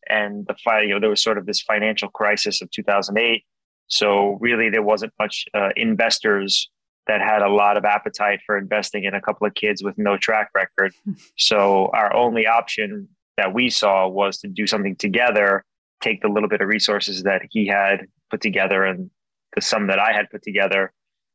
And 0.10 0.48
the 0.48 0.56
fight, 0.66 0.88
you 0.88 0.96
know, 0.96 1.00
there 1.00 1.12
was 1.12 1.22
sort 1.22 1.38
of 1.38 1.46
this 1.46 1.62
financial 1.62 2.10
crisis 2.10 2.64
of 2.64 2.72
2008. 2.72 3.46
So 3.86 4.40
really 4.42 4.72
there 4.72 4.82
wasn't 4.82 5.14
much 5.20 5.46
uh, 5.54 5.70
investors 5.76 6.72
that 7.08 7.22
had 7.22 7.42
a 7.42 7.50
lot 7.50 7.78
of 7.78 7.86
appetite 7.86 8.40
for 8.46 8.58
investing 8.58 9.04
in 9.04 9.14
a 9.14 9.22
couple 9.22 9.48
of 9.48 9.54
kids 9.54 9.84
with 9.84 9.98
no 9.98 10.18
track 10.18 10.50
record. 10.54 10.94
so 11.38 11.90
our 11.94 12.14
only 12.16 12.48
option 12.48 13.08
that 13.38 13.54
we 13.54 13.70
saw 13.70 14.08
was 14.08 14.38
to 14.40 14.48
do 14.48 14.68
something 14.68 14.96
together, 14.96 15.66
take 16.02 16.22
the 16.22 16.28
little 16.28 16.50
bit 16.50 16.62
of 16.62 16.68
resources 16.68 17.24
that 17.24 17.42
he 17.50 17.68
had 17.68 18.08
put 18.30 18.42
together 18.42 18.84
and 18.84 19.10
the 19.56 19.62
sum 19.62 19.88
that 19.88 20.00
I 20.00 20.14
had 20.14 20.30
put 20.30 20.44
together, 20.44 20.94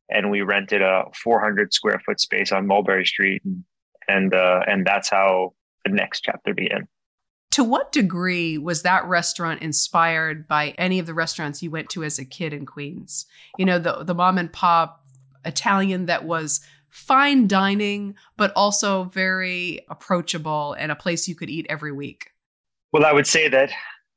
and 0.09 0.31
we 0.31 0.41
rented 0.41 0.81
a 0.81 1.03
400 1.23 1.73
square 1.73 2.01
foot 2.05 2.19
space 2.19 2.51
on 2.51 2.65
Mulberry 2.65 3.05
Street, 3.05 3.41
and 3.45 3.63
and, 4.07 4.33
uh, 4.33 4.61
and 4.65 4.85
that's 4.85 5.09
how 5.09 5.53
the 5.83 5.91
next 5.91 6.21
chapter 6.21 6.53
began. 6.53 6.87
To 7.51 7.63
what 7.63 7.91
degree 7.91 8.57
was 8.57 8.83
that 8.83 9.05
restaurant 9.05 9.61
inspired 9.61 10.47
by 10.47 10.69
any 10.77 10.99
of 10.99 11.05
the 11.05 11.13
restaurants 11.13 11.61
you 11.61 11.71
went 11.71 11.89
to 11.89 12.03
as 12.03 12.19
a 12.19 12.25
kid 12.25 12.53
in 12.53 12.65
Queens? 12.65 13.25
You 13.57 13.65
know, 13.65 13.79
the 13.79 14.03
the 14.03 14.13
mom 14.13 14.37
and 14.37 14.51
pop 14.51 15.03
Italian 15.47 16.05
that 16.05 16.25
was 16.25 16.61
fine 16.89 17.47
dining, 17.47 18.15
but 18.37 18.51
also 18.55 19.05
very 19.05 19.81
approachable 19.89 20.73
and 20.73 20.91
a 20.91 20.95
place 20.95 21.27
you 21.27 21.35
could 21.35 21.49
eat 21.49 21.65
every 21.69 21.91
week? 21.91 22.31
Well, 22.91 23.05
I 23.05 23.13
would 23.13 23.27
say 23.27 23.47
that 23.49 23.71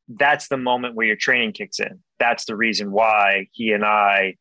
that's 0.08 0.48
the 0.48 0.56
moment 0.56 0.94
where 0.94 1.06
your 1.06 1.16
training 1.16 1.52
kicks 1.52 1.78
in. 1.78 2.00
That's 2.18 2.44
the 2.44 2.56
reason 2.56 2.92
why 2.92 3.48
he 3.52 3.72
and 3.72 3.84
I, 3.84 4.36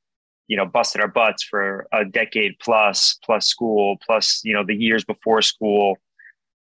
you 0.48 0.58
know, 0.58 0.66
busted 0.66 1.02
our 1.02 1.08
butts 1.08 1.44
for 1.44 1.88
a 1.92 2.06
decade 2.06 2.54
plus, 2.60 3.18
plus 3.24 3.48
school, 3.48 3.98
plus, 4.06 4.42
you 4.44 4.54
know, 4.54 4.64
the 4.66 4.76
years 4.76 5.04
before 5.04 5.42
school. 5.42 5.98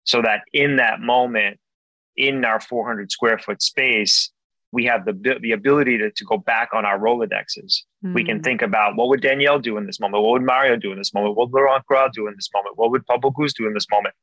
So 0.05 0.21
that 0.21 0.41
in 0.53 0.77
that 0.77 0.99
moment, 0.99 1.59
in 2.15 2.45
our 2.45 2.59
400 2.59 3.11
square 3.11 3.39
foot 3.39 3.61
space, 3.61 4.29
we 4.73 4.83
have 4.85 5.05
the 5.05 5.37
the 5.39 5.51
ability 5.51 5.99
to, 5.99 6.11
to 6.11 6.25
go 6.25 6.37
back 6.37 6.69
on 6.73 6.83
our 6.83 6.99
Rolodexes. 6.99 7.83
Mm. 8.03 8.15
We 8.15 8.25
can 8.25 8.37
hmm. 8.37 8.43
think 8.43 8.61
about 8.63 8.97
what 8.97 9.07
would 9.07 9.21
Daniel 9.21 9.59
do 9.59 9.77
in 9.77 9.85
this 9.85 9.99
moment? 9.99 10.23
What 10.23 10.31
would 10.31 10.41
Mario 10.41 10.75
do 10.75 10.91
in 10.91 10.97
this 10.97 11.13
moment? 11.13 11.37
What 11.37 11.51
would 11.51 11.57
Laurent 11.57 11.85
Gras 11.85 12.09
do 12.13 12.27
in 12.27 12.33
this 12.35 12.49
moment? 12.53 12.75
What 12.75 12.89
would 12.91 13.05
Paul 13.05 13.19
Bocuse 13.19 13.53
do 13.53 13.67
in 13.67 13.73
this 13.75 13.85
moment? 13.91 14.15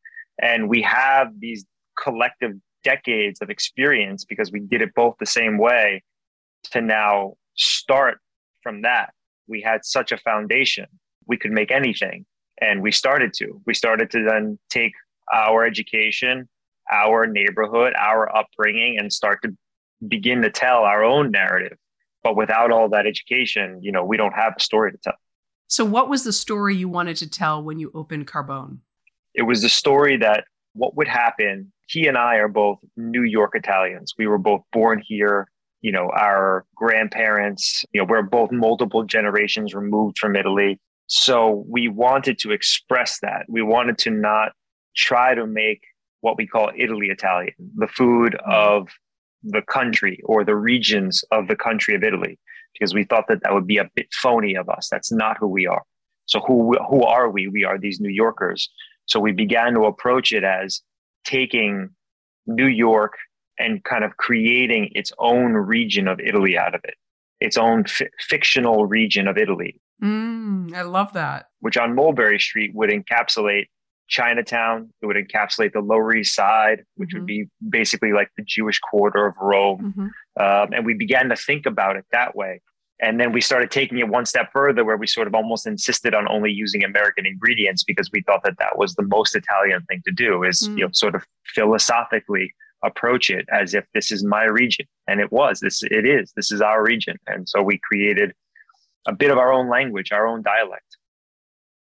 And 0.42 0.69
we 0.69 0.83
have 0.83 1.28
these 1.38 1.64
collective 2.02 2.52
decades 2.83 3.40
of 3.40 3.49
experience 3.49 4.25
because 4.25 4.50
we 4.50 4.61
did 4.61 4.83
it 4.83 4.92
both 4.95 5.14
the 5.21 5.26
same 5.26 5.57
way 5.57 6.02
to 6.73 6.80
now 6.80 7.35
start 7.54 8.19
from 8.62 8.83
that. 8.83 9.12
We 9.47 9.61
had 9.61 9.85
such 9.85 10.11
a 10.11 10.19
foundation. 10.19 10.87
We 11.26 11.37
could 11.37 11.52
make 11.52 11.71
anything. 11.71 12.26
And 12.61 12.83
we 12.83 12.90
started 12.90 13.33
to. 13.35 13.61
We 13.66 13.75
started 13.75 14.11
to 14.11 14.25
then 14.28 14.59
take 14.69 14.92
our 15.33 15.64
education, 15.64 16.49
our 16.90 17.26
neighborhood, 17.26 17.95
our 17.97 18.35
upbringing, 18.37 18.99
and 18.99 19.12
start 19.12 19.40
to 19.42 19.57
begin 20.07 20.42
to 20.42 20.50
tell 20.50 20.83
our 20.85 21.04
own 21.04 21.30
narrative. 21.30 21.76
But 22.23 22.37
without 22.37 22.71
all 22.71 22.88
that 22.90 23.07
education, 23.07 23.80
you 23.83 23.92
know, 23.92 24.04
we 24.04 24.16
don't 24.16 24.35
have 24.35 24.54
a 24.57 24.61
story 24.61 24.92
to 24.92 24.99
tell. 24.99 25.14
So, 25.69 25.85
what 25.85 26.09
was 26.09 26.25
the 26.25 26.33
story 26.33 26.76
you 26.76 26.88
wanted 26.88 27.16
to 27.19 27.30
tell 27.30 27.62
when 27.62 27.78
you 27.78 27.90
opened 27.95 28.26
Carbone? 28.26 28.78
It 29.35 29.42
was 29.42 29.62
the 29.62 29.69
story 29.69 30.16
that 30.19 30.45
what 30.75 30.97
would 30.97 31.09
happen. 31.09 31.73
He 31.88 32.07
and 32.07 32.19
I 32.19 32.37
are 32.37 32.49
both 32.49 32.78
New 32.97 33.23
York 33.23 33.52
Italians. 33.54 34.14
We 34.19 34.26
were 34.26 34.38
both 34.38 34.62
born 34.73 35.02
here. 35.04 35.49
You 35.80 35.92
know, 35.92 36.11
our 36.11 36.66
grandparents, 36.75 37.85
you 37.92 38.00
know, 38.00 38.07
we're 38.09 38.23
both 38.23 38.52
multiple 38.52 39.02
generations 39.04 39.75
removed 39.75 40.19
from 40.19 40.37
Italy. 40.37 40.78
So 41.07 41.64
we 41.69 41.88
wanted 41.88 42.38
to 42.40 42.52
express 42.52 43.19
that. 43.21 43.47
We 43.49 43.62
wanted 43.62 43.97
to 43.99 44.11
not 44.11 44.52
try 44.95 45.35
to 45.35 45.47
make 45.47 45.80
what 46.21 46.37
we 46.37 46.47
call 46.47 46.71
Italy 46.76 47.09
Italian, 47.09 47.54
the 47.76 47.88
food 47.88 48.35
mm-hmm. 48.35 48.50
of 48.50 48.88
the 49.42 49.62
country 49.62 50.20
or 50.25 50.44
the 50.44 50.56
regions 50.56 51.25
of 51.30 51.49
the 51.49 51.56
country 51.56 51.94
of 51.94 52.02
Italy 52.02 52.38
because 52.73 52.94
we 52.94 53.04
thought 53.04 53.26
that 53.28 53.42
that 53.42 53.52
would 53.52 53.66
be 53.66 53.78
a 53.78 53.90
bit 53.94 54.06
phony 54.12 54.54
of 54.54 54.68
us. 54.68 54.88
That's 54.90 55.11
not 55.11 55.37
who 55.38 55.49
we 55.49 55.66
are. 55.66 55.82
So 56.26 56.40
who 56.40 56.76
who 56.88 57.02
are 57.02 57.30
we? 57.30 57.49
We 57.49 57.64
are 57.64 57.78
these 57.78 58.00
New 58.00 58.11
Yorkers. 58.11 58.70
So 59.06 59.18
we 59.18 59.32
began 59.32 59.75
to 59.75 59.87
approach 59.87 60.32
it 60.32 60.44
as 60.44 60.80
taking 61.25 61.90
New 62.47 62.68
York 62.68 63.14
and 63.59 63.82
kind 63.85 64.04
of 64.04 64.16
creating 64.16 64.90
its 64.94 65.12
own 65.18 65.52
region 65.52 66.09
of 66.09 66.20
Italy 66.20 66.56
out 66.56 66.75
of 66.75 66.80
it, 66.85 66.94
its 67.40 67.56
own 67.56 67.85
f- 67.87 68.09
fictional 68.20 68.87
region 68.87 69.28
of 69.28 69.37
Italy. 69.37 69.80
Mm, 70.02 70.75
I 70.75 70.82
love 70.82 71.12
that. 71.12 71.47
Which 71.61 71.76
on 71.76 71.94
Mulberry 71.94 72.38
Street 72.38 72.73
would 72.75 72.90
encapsulate 72.90 73.66
Chinatown. 74.11 74.93
It 75.00 75.07
would 75.07 75.17
encapsulate 75.17 75.73
the 75.73 75.81
Lower 75.81 76.14
East 76.14 76.35
Side, 76.35 76.85
which 76.97 77.11
mm-hmm. 77.11 77.19
would 77.19 77.26
be 77.26 77.49
basically 77.69 78.12
like 78.12 78.29
the 78.37 78.45
Jewish 78.45 78.79
quarter 78.79 79.26
of 79.26 79.35
Rome. 79.40 79.95
Mm-hmm. 79.97 80.43
Um, 80.43 80.73
and 80.73 80.85
we 80.85 80.95
began 80.95 81.29
to 81.31 81.37
think 81.37 81.64
about 81.64 81.97
it 81.97 82.05
that 82.12 82.37
way. 82.37 82.61
And 83.02 83.19
then 83.19 83.33
we 83.33 83.40
started 83.40 83.71
taking 83.71 83.99
it 83.99 84.09
one 84.09 84.26
step 84.26 84.50
further, 84.52 84.85
where 84.85 84.99
we 84.99 85.07
sort 85.07 85.26
of 85.26 85.35
almost 85.35 85.67
insisted 85.67 86.14
on 86.14 86.29
only 86.29 86.50
using 86.50 86.85
American 86.85 87.25
ingredients 87.25 87.83
because 87.83 88.11
we 88.12 88.21
thought 88.23 88.43
that 88.45 88.59
that 88.59 88.76
was 88.76 88.95
the 88.95 89.05
most 89.05 89.35
Italian 89.35 89.83
thing 89.88 90.02
to 90.05 90.12
do. 90.12 90.45
Is 90.45 90.69
mm. 90.69 90.76
you 90.76 90.85
know 90.85 90.90
sort 90.93 91.14
of 91.14 91.25
philosophically 91.55 92.52
approach 92.83 93.31
it 93.31 93.47
as 93.50 93.75
if 93.75 93.85
this 93.95 94.12
is 94.12 94.23
my 94.23 94.45
region, 94.45 94.87
and 95.09 95.19
it 95.19 95.33
was. 95.33 95.61
This 95.61 95.83
it 95.83 96.05
is. 96.05 96.33
This 96.37 96.52
is 96.52 96.61
our 96.61 96.83
region, 96.83 97.17
and 97.26 97.49
so 97.49 97.62
we 97.62 97.81
created 97.83 98.35
a 99.07 99.14
bit 99.14 99.31
of 99.31 99.38
our 99.38 99.50
own 99.50 99.71
language, 99.71 100.12
our 100.12 100.26
own 100.26 100.43
dialect. 100.43 100.89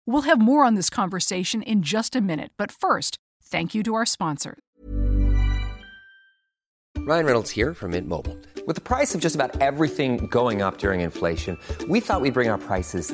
We'll 0.08 0.24
have 0.24 0.40
more 0.40 0.64
on 0.66 0.76
this 0.76 0.90
conversation 0.90 1.64
in 1.64 1.82
just 1.82 2.16
a 2.16 2.22
minute, 2.22 2.52
but 2.58 2.72
first, 2.72 3.18
thank 3.44 3.74
you 3.74 3.84
to 3.84 3.96
our 3.96 4.06
sponsor. 4.06 4.60
Ryan 6.98 7.26
Reynolds 7.26 7.52
here 7.52 7.76
from 7.76 7.92
Mint 7.92 8.08
Mobile. 8.08 8.36
With 8.66 8.76
the 8.76 8.82
price 8.82 9.14
of 9.14 9.22
just 9.22 9.36
about 9.36 9.62
everything 9.62 10.26
going 10.28 10.64
up 10.64 10.80
during 10.80 11.02
inflation, 11.02 11.58
we 11.88 12.00
thought 12.00 12.22
we'd 12.22 12.34
bring 12.34 12.50
our 12.50 12.58
prices 12.58 13.14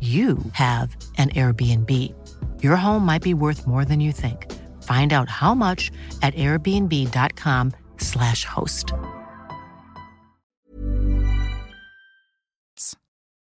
you 0.00 0.38
have 0.52 0.94
an 1.16 1.30
Airbnb. 1.30 1.90
Your 2.62 2.76
home 2.76 3.06
might 3.06 3.22
be 3.22 3.32
worth 3.32 3.66
more 3.66 3.86
than 3.86 4.00
you 4.00 4.12
think. 4.12 4.52
Find 4.82 5.14
out 5.14 5.30
how 5.30 5.54
much 5.54 5.90
at 6.20 6.34
airbnb.com/slash 6.34 8.44
host. 8.44 8.92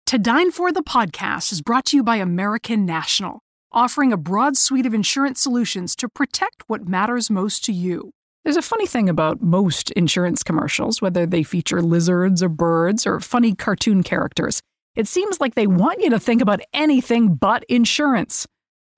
To 0.07 0.19
Dine 0.19 0.51
For 0.51 0.73
the 0.73 0.83
podcast 0.83 1.53
is 1.53 1.63
brought 1.63 1.87
to 1.87 1.97
you 1.97 2.03
by 2.03 2.17
American 2.17 2.85
National, 2.85 3.41
offering 3.71 4.13
a 4.13 4.17
broad 4.17 4.57
suite 4.59 4.85
of 4.85 4.93
insurance 4.93 5.41
solutions 5.41 5.95
to 5.97 6.09
protect 6.09 6.65
what 6.67 6.89
matters 6.89 7.31
most 7.31 7.65
to 7.67 7.73
you. 7.73 8.11
There's 8.45 8.57
a 8.57 8.63
funny 8.63 8.87
thing 8.87 9.09
about 9.09 9.41
most 9.41 9.93
insurance 9.93 10.43
commercials, 10.43 11.01
whether 11.01 11.25
they 11.25 11.45
feature 11.45 11.81
lizards 11.81 12.43
or 12.43 12.49
birds 12.49 13.07
or 13.07 13.21
funny 13.21 13.55
cartoon 13.55 14.03
characters 14.03 14.61
It 14.95 15.09
seems 15.09 15.41
like 15.41 15.55
they 15.55 15.67
want 15.67 16.03
you 16.03 16.11
to 16.11 16.21
think 16.21 16.43
about 16.43 16.61
anything 16.75 17.35
but 17.35 17.65
insurance. 17.65 18.47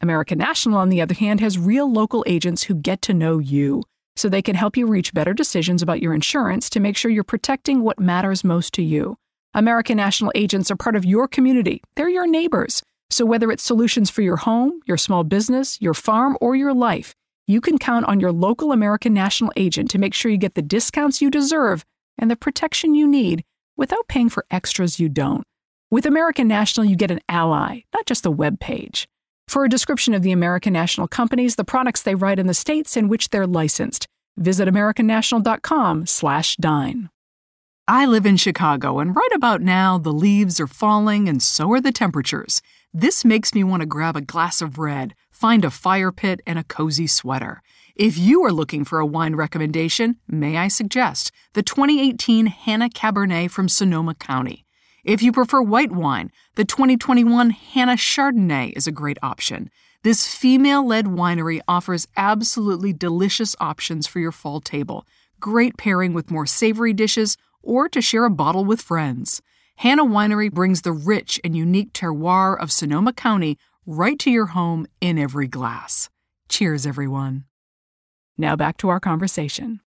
American 0.01 0.39
National, 0.39 0.79
on 0.79 0.89
the 0.89 1.01
other 1.01 1.15
hand, 1.15 1.41
has 1.41 1.57
real 1.57 1.91
local 1.91 2.25
agents 2.27 2.65
who 2.65 2.75
get 2.75 3.01
to 3.03 3.15
know 3.15 3.39
you, 3.39 3.85
so 4.17 4.29
they 4.29 4.43
can 4.43 4.57
help 4.57 4.77
you 4.77 4.87
reach 4.87 5.15
better 5.15 5.33
decisions 5.33 5.83
about 5.83 6.03
your 6.03 6.13
insurance 6.13 6.69
to 6.71 6.81
make 6.81 6.97
sure 6.97 7.13
you're 7.13 7.23
protecting 7.23 7.83
what 7.83 8.01
matters 8.01 8.43
most 8.43 8.75
to 8.75 8.83
you. 8.83 9.17
American 9.55 9.97
National 9.97 10.33
agents 10.35 10.69
are 10.69 10.77
part 10.77 10.97
of 10.97 11.05
your 11.05 11.29
community, 11.29 11.81
they're 11.95 12.09
your 12.09 12.27
neighbors. 12.27 12.83
So 13.11 13.25
whether 13.25 13.53
it's 13.53 13.63
solutions 13.63 14.11
for 14.11 14.23
your 14.23 14.39
home, 14.39 14.81
your 14.87 14.97
small 14.97 15.23
business, 15.23 15.81
your 15.81 15.95
farm, 15.95 16.37
or 16.41 16.57
your 16.57 16.75
life, 16.75 17.15
you 17.47 17.61
can 17.61 17.79
count 17.79 18.07
on 18.07 18.19
your 18.19 18.33
local 18.33 18.73
American 18.73 19.15
National 19.15 19.53
agent 19.57 19.91
to 19.91 19.99
make 19.99 20.13
sure 20.13 20.33
you 20.33 20.39
get 20.39 20.55
the 20.55 20.63
discounts 20.63 21.23
you 21.23 21.31
deserve 21.31 21.85
and 22.19 22.29
the 22.29 22.37
protection 22.37 22.97
you 22.97 23.07
need 23.07 23.45
without 23.77 24.09
paying 24.09 24.29
for 24.29 24.45
extras 24.51 24.99
you 24.99 25.09
don't. 25.09 25.45
With 25.95 26.07
American 26.07 26.49
National, 26.49 26.85
you 26.85 26.97
get 26.97 27.13
an 27.13 27.21
ally, 27.29 27.83
not 27.95 28.05
just 28.05 28.27
a 28.27 28.31
web 28.33 28.59
page. 28.59 29.07
For 29.47 29.65
a 29.65 29.69
description 29.69 30.13
of 30.13 30.23
the 30.23 30.33
American 30.33 30.73
National 30.73 31.07
companies, 31.07 31.55
the 31.55 31.63
products 31.63 32.03
they 32.03 32.17
write 32.17 32.41
in 32.41 32.49
the 32.49 32.53
states 32.53 32.97
in 32.97 33.07
which 33.07 33.31
they're 33.31 33.47
licensed, 33.47 34.09
visit 34.37 34.67
americannational.com/dine. 34.67 37.11
I 37.87 38.07
live 38.07 38.27
in 38.27 38.37
Chicago, 38.37 38.99
and 38.99 39.15
right 39.15 39.33
about 39.33 39.63
now 39.63 39.97
the 39.97 40.13
leaves 40.13 40.59
are 40.59 40.67
falling 40.67 41.29
and 41.29 41.41
so 41.41 41.71
are 41.71 41.81
the 41.81 41.93
temperatures. 41.93 42.61
This 42.93 43.25
makes 43.25 43.55
me 43.55 43.63
want 43.63 43.83
to 43.83 43.87
grab 43.87 44.17
a 44.17 44.21
glass 44.21 44.61
of 44.61 44.79
red, 44.79 45.15
find 45.31 45.65
a 45.65 45.71
fire 45.71 46.11
pit, 46.11 46.41
and 46.45 46.59
a 46.59 46.65
cozy 46.65 47.07
sweater. 47.07 47.63
If 47.95 48.19
you 48.19 48.45
are 48.45 48.53
looking 48.53 48.85
for 48.85 48.99
a 48.99 49.07
wine 49.07 49.37
recommendation, 49.37 50.17
may 50.27 50.57
I 50.57 50.67
suggest 50.67 51.31
the 51.53 51.63
2018 51.63 52.47
Hanna 52.47 52.89
Cabernet 52.89 53.53
from 53.53 53.69
Sonoma 53.69 54.17
County. 54.17 54.64
If 55.05 55.23
you 55.23 55.33
prefer 55.33 55.61
white 55.61 55.93
wine, 55.93 56.33
the 56.55 56.65
2021 56.65 57.51
Hanna 57.51 57.93
Chardonnay 57.93 58.73
is 58.75 58.87
a 58.87 58.93
great 58.93 59.19
option. 59.23 59.69
This 60.03 60.35
female 60.35 60.87
led 60.87 61.05
winery 61.05 61.61
offers 61.69 62.09
absolutely 62.17 62.95
delicious 62.95 63.55
options 63.61 64.07
for 64.07 64.19
your 64.19 64.33
fall 64.33 64.63
table, 64.63 65.07
great 65.39 65.77
pairing 65.77 66.15
with 66.15 66.31
more 66.31 66.47
savory 66.47 66.95
dishes, 66.95 67.37
or 67.63 67.87
to 67.91 68.01
share 68.01 68.25
a 68.25 68.31
bottle 68.31 68.65
with 68.65 68.81
friends. 68.81 69.43
Hanna 69.77 70.07
Winery 70.07 70.51
brings 70.51 70.83
the 70.83 70.93
rich 70.93 71.39
and 71.45 71.55
unique 71.55 71.93
terroir 71.93 72.59
of 72.59 72.73
Sonoma 72.73 73.13
County 73.13 73.59
right 73.85 74.19
to 74.21 74.31
your 74.31 74.47
home 74.47 74.87
in 75.03 75.19
every 75.19 75.49
glass. 75.49 76.09
Cheers, 76.49 76.87
everyone. 76.87 77.45
Now 78.39 78.57
back 78.57 78.79
to 78.79 78.89
our 78.89 79.01
conversation. 79.01 79.81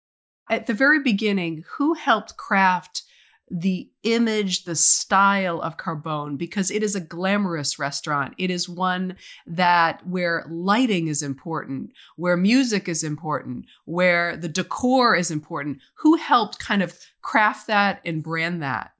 At 0.51 0.67
the 0.67 0.75
very 0.75 1.01
beginning, 1.01 1.65
who 1.77 1.95
helped 1.95 2.37
craft 2.37 3.04
the 3.51 3.91
image, 4.03 4.65
the 4.65 4.75
style 4.75 5.61
of 5.61 5.77
Carbone 5.77 6.39
because 6.39 6.71
it 6.71 6.83
is 6.83 6.95
a 6.95 7.01
glamorous 7.01 7.79
restaurant. 7.79 8.35
It 8.39 8.51
is 8.51 8.69
one 8.69 9.17
that 9.47 10.07
where 10.07 10.47
lighting 10.49 11.09
is 11.09 11.23
important, 11.23 11.91
where 12.17 12.37
music 12.37 12.89
is 12.89 13.03
important, 13.03 13.67
where 13.85 14.37
the 14.37 14.49
decor 14.49 15.15
is 15.15 15.31
important. 15.31 15.79
Who 15.99 16.17
helped 16.17 16.59
kind 16.59 16.83
of 16.83 16.99
craft 17.23 17.67
that 17.67 18.01
and 18.05 18.23
brand 18.23 18.63
that? 18.63 18.93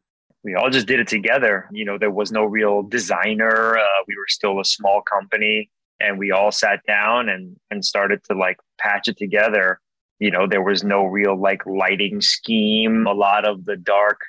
We 0.43 0.55
all 0.55 0.69
just 0.69 0.87
did 0.87 1.01
it 1.01 1.09
together. 1.09 1.69
You 1.73 1.87
know, 1.87 1.97
there 1.97 2.11
was 2.11 2.31
no 2.31 2.45
real 2.45 2.83
designer. 2.83 3.79
Uh, 3.79 4.03
we 4.07 4.15
were 4.17 4.29
still 4.29 4.61
a 4.61 4.65
small 4.65 5.01
company 5.03 5.71
and 6.01 6.19
we 6.19 6.31
all 6.31 6.51
sat 6.51 6.81
down 6.87 7.29
and 7.29 7.57
and 7.71 7.85
started 7.85 8.23
to 8.25 8.37
like 8.37 8.59
patch 8.79 9.09
it 9.09 9.17
together 9.17 9.81
you 10.19 10.31
know 10.31 10.47
there 10.47 10.63
was 10.63 10.85
no 10.85 11.05
real 11.05 11.39
like 11.41 11.65
lighting 11.67 12.21
scheme 12.21 13.07
a 13.07 13.13
lot 13.13 13.47
of 13.47 13.65
the 13.65 13.77
dark 13.77 14.21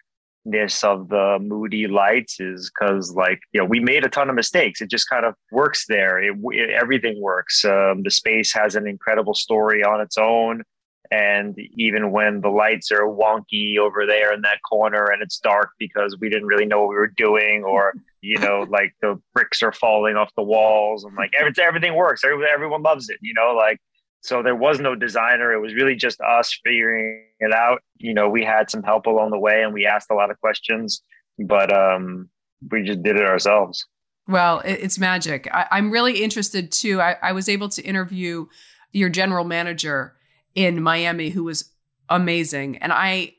ness 0.46 0.84
of 0.84 1.10
the 1.10 1.38
moody 1.42 1.88
lights 1.88 2.40
is 2.40 2.72
because 2.72 3.12
like 3.12 3.40
you 3.52 3.60
know 3.60 3.66
we 3.66 3.80
made 3.80 4.06
a 4.06 4.10
ton 4.10 4.30
of 4.30 4.36
mistakes. 4.36 4.82
It 4.82 4.90
just 4.90 5.10
kind 5.10 5.26
of 5.26 5.34
works 5.52 5.86
there. 5.88 6.22
It, 6.22 6.38
it, 6.52 6.70
everything 6.70 7.22
works. 7.22 7.66
Um, 7.66 8.04
the 8.04 8.12
space 8.12 8.54
has 8.54 8.76
an 8.76 8.88
incredible 8.88 9.34
story 9.34 9.84
on 9.84 10.02
its 10.02 10.18
own. 10.18 10.64
And 11.12 11.56
even 11.78 12.12
when 12.12 12.42
the 12.42 12.50
lights 12.50 12.92
are 12.92 13.02
wonky 13.02 13.78
over 13.78 14.08
there 14.08 14.34
in 14.34 14.42
that 14.42 14.58
corner 14.68 15.06
and 15.06 15.22
it's 15.22 15.38
dark 15.38 15.70
because 15.78 16.18
we 16.20 16.30
didn't 16.30 16.48
really 16.48 16.66
know 16.66 16.80
what 16.82 16.90
we 16.90 16.96
were 16.96 17.14
doing 17.16 17.64
or 17.64 17.94
you 18.22 18.40
know 18.40 18.66
like 18.70 18.94
the 19.02 19.22
bricks 19.34 19.62
are 19.62 19.74
falling 19.74 20.16
off 20.16 20.32
the 20.36 20.44
walls 20.44 21.04
and 21.04 21.16
like 21.16 21.32
everything 21.38 21.96
works. 21.96 22.24
Everyone, 22.24 22.48
everyone 22.52 22.82
loves 22.82 23.10
it 23.10 23.18
you 23.22 23.34
know 23.34 23.54
like 23.56 23.80
so 24.26 24.42
there 24.42 24.56
was 24.56 24.80
no 24.80 24.96
designer. 24.96 25.54
It 25.54 25.60
was 25.60 25.74
really 25.74 25.96
just 25.96 26.20
us 26.22 26.60
figuring 26.64 27.24
it 27.40 27.54
out. 27.54 27.82
You 27.98 28.14
know, 28.14 28.28
we 28.28 28.44
had 28.44 28.70
some 28.70 28.84
help 28.84 29.06
along 29.06 29.32
the 29.32 29.40
way 29.40 29.62
and 29.62 29.74
we 29.74 29.86
asked 29.86 30.10
a 30.10 30.16
lot 30.16 30.32
of 30.32 30.40
questions, 30.42 31.02
but 31.38 31.72
um, 31.72 32.30
we 32.72 32.84
just 32.84 33.04
did 33.04 33.18
it 33.18 33.26
ourselves. 33.26 33.86
Well, 34.28 34.62
it's 34.66 34.98
magic. 34.98 35.48
I, 35.54 35.78
am 35.78 35.92
really 35.92 36.24
interested 36.24 36.72
too. 36.72 37.00
I, 37.00 37.18
I 37.22 37.32
was 37.34 37.48
able 37.48 37.70
to 37.70 37.84
interview 37.84 38.48
your 38.92 39.10
general 39.10 39.46
manager 39.46 40.16
in 40.56 40.82
Miami, 40.82 41.30
who 41.30 41.44
was 41.44 41.72
amazing, 42.10 42.78
and 42.78 42.92
I 42.92 43.34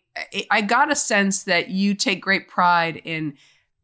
I 0.51 0.61
got 0.63 0.91
a 0.91 0.97
sense 0.97 1.45
that 1.45 1.69
you 1.69 1.95
take 1.95 2.23
great 2.23 2.49
pride 2.49 3.01
in 3.05 3.37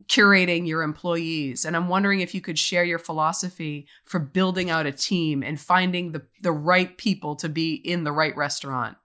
curating 0.08 0.66
your 0.66 0.82
employees. 0.82 1.64
And 1.64 1.76
I'm 1.76 1.88
wondering 1.88 2.20
if 2.20 2.34
you 2.34 2.40
could 2.40 2.58
share 2.58 2.84
your 2.84 2.98
philosophy 2.98 3.86
for 4.04 4.18
building 4.18 4.70
out 4.70 4.86
a 4.86 4.92
team 4.92 5.42
and 5.42 5.60
finding 5.60 6.12
the, 6.12 6.22
the 6.42 6.52
right 6.52 6.96
people 6.96 7.36
to 7.36 7.48
be 7.48 7.74
in 7.74 8.04
the 8.04 8.12
right 8.12 8.36
restaurant. 8.36 8.96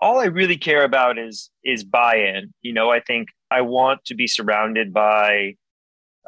All 0.00 0.18
I 0.18 0.26
really 0.26 0.58
care 0.58 0.84
about 0.84 1.18
is 1.18 1.50
is 1.64 1.82
buy-in. 1.84 2.52
You 2.62 2.72
know, 2.74 2.90
I 2.90 3.00
think 3.00 3.28
I 3.50 3.62
want 3.62 4.04
to 4.06 4.14
be 4.14 4.26
surrounded 4.26 4.92
by 4.92 5.54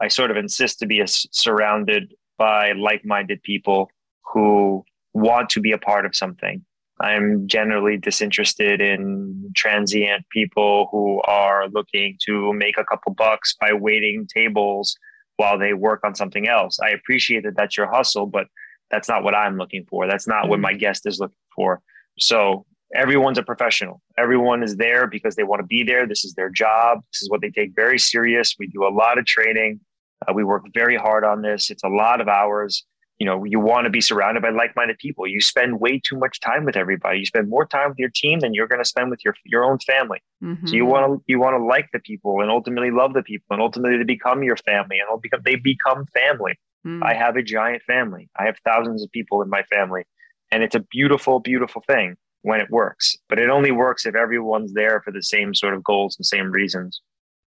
I 0.00 0.08
sort 0.08 0.30
of 0.30 0.36
insist 0.36 0.78
to 0.80 0.86
be 0.86 1.00
a, 1.00 1.06
surrounded 1.06 2.14
by 2.38 2.72
like-minded 2.72 3.42
people 3.42 3.90
who 4.32 4.84
want 5.14 5.50
to 5.50 5.60
be 5.60 5.72
a 5.72 5.78
part 5.78 6.06
of 6.06 6.14
something 6.14 6.64
I'm 7.00 7.46
generally 7.46 7.98
disinterested 7.98 8.80
in 8.80 9.52
transient 9.54 10.26
people 10.30 10.88
who 10.90 11.20
are 11.22 11.68
looking 11.68 12.16
to 12.26 12.52
make 12.54 12.78
a 12.78 12.84
couple 12.84 13.12
bucks 13.12 13.54
by 13.60 13.72
waiting 13.72 14.26
tables 14.32 14.96
while 15.36 15.58
they 15.58 15.74
work 15.74 16.00
on 16.04 16.14
something 16.14 16.48
else. 16.48 16.78
I 16.80 16.90
appreciate 16.90 17.44
that 17.44 17.56
that's 17.56 17.76
your 17.76 17.86
hustle, 17.86 18.26
but 18.26 18.46
that's 18.90 19.08
not 19.08 19.22
what 19.22 19.34
I'm 19.34 19.58
looking 19.58 19.84
for. 19.88 20.06
That's 20.06 20.26
not 20.26 20.42
mm-hmm. 20.42 20.50
what 20.50 20.60
my 20.60 20.72
guest 20.72 21.06
is 21.06 21.20
looking 21.20 21.36
for. 21.54 21.82
So 22.18 22.64
everyone's 22.94 23.38
a 23.38 23.42
professional. 23.42 24.00
Everyone 24.16 24.62
is 24.62 24.76
there 24.76 25.06
because 25.06 25.36
they 25.36 25.44
want 25.44 25.60
to 25.60 25.66
be 25.66 25.82
there. 25.82 26.06
This 26.06 26.24
is 26.24 26.32
their 26.34 26.50
job. 26.50 27.00
This 27.12 27.22
is 27.22 27.30
what 27.30 27.42
they 27.42 27.50
take 27.50 27.74
very 27.74 27.98
serious. 27.98 28.54
We 28.58 28.68
do 28.68 28.86
a 28.86 28.94
lot 28.94 29.18
of 29.18 29.26
training. 29.26 29.80
Uh, 30.26 30.32
we 30.32 30.44
work 30.44 30.62
very 30.72 30.96
hard 30.96 31.24
on 31.24 31.42
this. 31.42 31.70
It's 31.70 31.84
a 31.84 31.88
lot 31.88 32.22
of 32.22 32.28
hours 32.28 32.86
you 33.18 33.26
know 33.26 33.44
you 33.44 33.58
want 33.60 33.84
to 33.84 33.90
be 33.90 34.00
surrounded 34.00 34.42
by 34.42 34.50
like-minded 34.50 34.98
people. 34.98 35.26
You 35.26 35.40
spend 35.40 35.80
way 35.80 36.00
too 36.04 36.18
much 36.18 36.40
time 36.40 36.64
with 36.64 36.76
everybody. 36.76 37.18
You 37.20 37.26
spend 37.26 37.48
more 37.48 37.66
time 37.66 37.90
with 37.90 37.98
your 37.98 38.10
team 38.14 38.40
than 38.40 38.54
you're 38.54 38.66
going 38.66 38.82
to 38.82 38.88
spend 38.88 39.10
with 39.10 39.24
your 39.24 39.34
your 39.44 39.64
own 39.64 39.78
family. 39.78 40.22
Mm-hmm. 40.42 40.66
so 40.66 40.74
you 40.74 40.84
want 40.84 41.06
to 41.06 41.24
you 41.26 41.40
want 41.40 41.54
to 41.54 41.64
like 41.64 41.88
the 41.92 41.98
people 42.00 42.40
and 42.42 42.50
ultimately 42.50 42.90
love 42.90 43.14
the 43.14 43.22
people 43.22 43.46
and 43.50 43.62
ultimately 43.62 43.96
they 43.98 44.04
become 44.04 44.42
your 44.42 44.56
family 44.58 44.98
and 44.98 45.22
become, 45.22 45.40
they 45.44 45.56
become 45.56 46.06
family. 46.06 46.58
Mm-hmm. 46.86 47.02
i 47.02 47.14
have 47.14 47.36
a 47.36 47.42
giant 47.42 47.82
family. 47.82 48.28
I 48.38 48.44
have 48.44 48.56
thousands 48.64 49.02
of 49.02 49.10
people 49.10 49.42
in 49.42 49.48
my 49.48 49.62
family 49.64 50.04
and 50.52 50.62
it's 50.62 50.74
a 50.74 50.80
beautiful 50.90 51.40
beautiful 51.40 51.82
thing 51.86 52.16
when 52.42 52.60
it 52.60 52.70
works 52.70 53.16
but 53.28 53.38
it 53.38 53.50
only 53.50 53.72
works 53.72 54.06
if 54.06 54.14
everyone's 54.14 54.72
there 54.74 55.00
for 55.04 55.10
the 55.10 55.22
same 55.22 55.54
sort 55.54 55.74
of 55.74 55.82
goals 55.82 56.16
and 56.16 56.26
same 56.26 56.50
reasons 56.50 57.00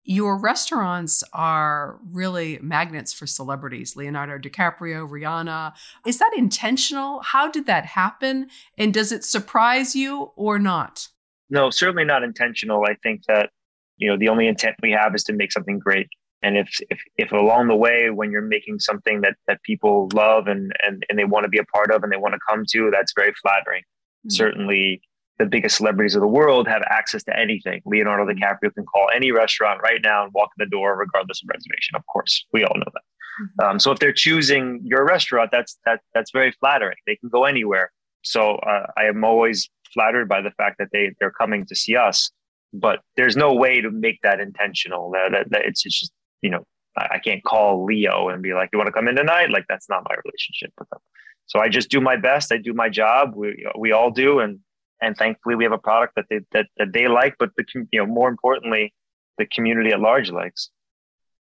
your 0.05 0.37
restaurants 0.37 1.23
are 1.33 1.99
really 2.11 2.59
magnets 2.61 3.13
for 3.13 3.27
celebrities. 3.27 3.95
Leonardo 3.97 4.39
dicaprio 4.39 5.09
rihanna. 5.09 5.73
Is 6.05 6.19
that 6.19 6.33
intentional? 6.37 7.21
How 7.21 7.51
did 7.51 7.67
that 7.67 7.87
happen? 7.87 8.49
And 8.77 8.93
does 8.93 9.13
it 9.13 9.25
surprise 9.25 9.95
you 9.95 10.33
or 10.37 10.59
not? 10.59 11.09
No 11.51 11.71
certainly 11.71 12.05
not 12.05 12.23
intentional. 12.23 12.85
I 12.85 12.95
think 13.03 13.23
that 13.29 13.51
you 13.97 14.09
know 14.09 14.17
the 14.17 14.29
only 14.29 14.49
intent 14.49 14.77
we 14.83 14.91
have 14.91 15.15
is 15.15 15.23
to 15.25 15.33
make 15.33 15.53
something 15.53 15.79
great. 15.79 16.09
And 16.43 16.57
if 16.57 16.69
if, 16.91 17.01
if 17.17 17.31
along 17.31 17.69
the 17.69 17.77
way 17.77 18.11
when 18.11 18.33
you're 18.33 18.43
making 18.43 18.81
something 18.81 19.21
that 19.21 19.35
that 19.47 19.63
people 19.63 20.09
love 20.13 20.49
and 20.49 20.73
and, 20.83 21.05
and 21.09 21.19
they 21.19 21.25
want 21.25 21.45
to 21.45 21.49
be 21.49 21.59
a 21.59 21.65
part 21.65 21.93
of 21.93 22.03
and 22.03 22.11
they 22.11 22.17
want 22.17 22.35
to 22.35 22.41
come 22.49 22.65
to 22.73 22.91
that's 22.91 23.13
very 23.15 23.33
flattering. 23.41 23.83
Mm-hmm. 24.23 24.37
certainly 24.37 25.03
the 25.39 25.47
biggest 25.47 25.77
celebrities 25.77 26.15
of 26.15 26.21
the 26.21 26.27
world 26.27 26.69
have 26.69 26.83
access 26.89 27.23
to 27.25 27.39
anything. 27.39 27.81
Leonardo 27.85 28.33
DiCaprio 28.33 28.73
can 28.75 28.85
call 28.85 29.09
any 29.15 29.33
restaurant 29.33 29.81
right 29.83 30.01
now 30.03 30.25
and 30.25 30.33
walk 30.33 30.51
in 30.59 30.65
the 30.65 30.71
door 30.71 30.97
regardless 30.97 31.43
of 31.43 31.49
reservation. 31.49 31.97
Of 31.97 32.03
course, 32.07 32.45
we 32.53 32.65
all 32.65 32.77
know 32.77 32.91
that. 32.93 33.03
Mm-hmm. 33.41 33.71
Um, 33.71 33.81
so 33.81 33.91
if 33.91 33.99
they're 33.99 34.13
choosing 34.13 34.81
your 34.85 35.07
restaurant, 35.07 35.51
that's 35.51 35.79
that 35.85 36.01
that's 36.15 36.31
very 36.31 36.53
flattering. 36.53 36.97
They 37.07 37.17
can 37.17 37.29
go 37.29 37.45
anywhere. 37.45 37.93
So 38.23 38.57
uh, 38.57 38.87
I 38.97 39.05
am 39.05 39.25
always 39.25 39.69
flattered 39.93 40.29
by 40.29 40.41
the 40.41 40.51
fact 40.53 40.77
that 40.79 40.89
they 40.93 41.13
they're 41.19 41.31
coming 41.31 41.67
to 41.67 41.75
see 41.75 41.97
us. 41.97 42.31
But 42.75 43.01
there's 43.17 43.37
no 43.37 43.53
way 43.53 43.83
to 43.83 43.91
make 43.91 44.21
that 44.23 44.41
intentional. 44.41 45.11
That, 45.11 45.33
that, 45.33 45.51
that 45.51 45.63
it's, 45.65 45.85
it's 45.85 45.99
just 45.99 46.13
you 46.43 46.51
know 46.51 46.65
I, 46.97 47.09
I 47.15 47.19
can't 47.19 47.43
call 47.43 47.85
Leo 47.85 48.29
and 48.29 48.43
be 48.43 48.55
like, 48.55 48.71
"You 48.73 48.79
want 48.79 48.89
to 48.89 48.93
come 48.93 49.09
in 49.09 49.17
tonight?" 49.17 49.51
Like 49.51 49.65
that's 49.69 49.89
not 49.89 50.05
my 50.09 50.15
relationship 50.25 50.73
with 50.79 50.89
them. 50.91 51.01
So 51.47 51.61
I 51.61 51.69
just 51.69 51.91
do 51.91 52.01
my 52.01 52.17
best. 52.17 52.53
I 52.53 52.59
do 52.59 52.73
my 52.73 52.89
job. 52.89 53.35
We 53.35 53.67
we 53.79 53.93
all 53.93 54.11
do, 54.11 54.41
and 54.41 54.61
and 55.03 55.17
thankfully 55.17 55.55
we 55.55 55.65
have 55.65 55.73
a 55.73 55.79
product 55.79 56.15
that 56.17 56.25
they 56.31 56.41
that, 56.53 56.67
that 56.79 56.93
they 56.93 57.09
like 57.09 57.35
but 57.39 57.51
the 57.57 57.65
you 57.75 58.01
know 58.01 58.07
more 58.07 58.29
importantly 58.29 58.95
the 59.39 59.47
community 59.47 59.91
at 59.91 60.01
large 60.01 60.31
likes 60.31 60.71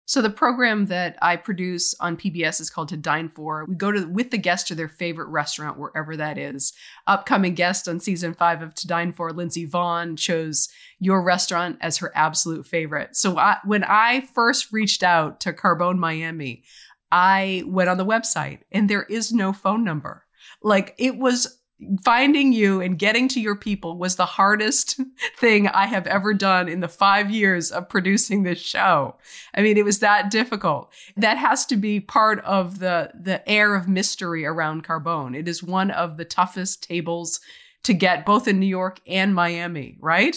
So 0.06 0.21
the 0.21 0.30
program 0.30 0.88
that 0.88 1.17
I 1.21 1.38
produce 1.38 1.95
on 2.02 2.17
PBS 2.17 2.60
is 2.60 2.69
called 2.69 2.89
To 2.89 2.97
Dine 2.97 3.30
For. 3.30 3.63
We 3.65 3.76
go 3.76 3.91
to 3.93 4.06
with 4.06 4.32
the 4.32 4.38
guest 4.38 4.67
to 4.67 4.76
their 4.76 4.89
favorite 4.89 5.30
restaurant 5.30 5.80
wherever 5.80 6.17
that 6.17 6.38
is. 6.38 6.74
Upcoming 7.08 7.54
guest 7.54 7.88
on 7.88 8.02
season 8.02 8.34
5 8.34 8.62
of 8.62 8.74
To 8.76 8.88
Dine 8.88 9.13
For, 9.13 9.32
Lindsey 9.32 9.65
Vonn 9.65 10.17
chose 10.17 10.67
your 11.00 11.21
restaurant 11.21 11.78
as 11.80 12.00
her 12.00 12.12
absolute 12.13 12.65
favorite. 12.65 13.15
So 13.15 13.38
I, 13.38 13.58
when 13.63 13.86
I 13.86 14.28
first 14.34 14.74
reached 14.74 15.02
out 15.02 15.39
to 15.41 15.54
Carbone 15.54 15.97
Miami, 15.97 16.63
I 17.12 17.63
went 17.65 17.89
on 17.89 17.97
the 17.97 18.06
website 18.06 18.60
and 18.71 18.89
there 18.89 19.04
is 19.04 19.32
no 19.32 19.54
phone 19.54 19.86
number. 19.86 20.26
Like 20.62 20.93
it 20.97 21.17
was 21.17 21.61
finding 22.04 22.54
you 22.54 22.82
and 22.82 22.98
getting 22.98 23.28
to 23.30 23.39
your 23.39 23.56
people 23.56 23.98
was 23.98 24.15
the 24.15 24.26
hardest 24.26 25.00
thing 25.38 25.67
I 25.67 25.86
have 25.86 26.08
ever 26.08 26.34
done 26.34 26.67
in 26.67 26.80
the 26.80 26.88
five 26.88 27.32
years 27.32 27.72
of 27.72 27.89
producing 27.89 28.44
this 28.44 28.60
show. 28.60 29.15
I 29.54 29.62
mean, 29.62 29.78
it 29.78 29.86
was 29.86 30.00
that 30.00 30.30
difficult. 30.30 30.91
That 31.17 31.38
has 31.38 31.65
to 31.67 31.78
be 31.78 32.00
part 32.00 32.39
of 32.46 32.80
the, 32.80 33.12
the 33.20 33.48
air 33.50 33.76
of 33.76 33.88
mystery 33.88 34.46
around 34.46 34.84
Carbone. 34.84 35.36
It 35.36 35.48
is 35.48 35.63
one 35.63 35.91
of 35.91 36.17
the 36.17 36.26
toughest 36.26 36.84
tables 36.84 37.39
to 37.84 37.94
get 37.94 38.26
both 38.26 38.48
in 38.48 38.60
New 38.60 38.67
York 38.67 39.00
and 39.08 39.34
Miami, 39.34 39.98
right? 40.00 40.36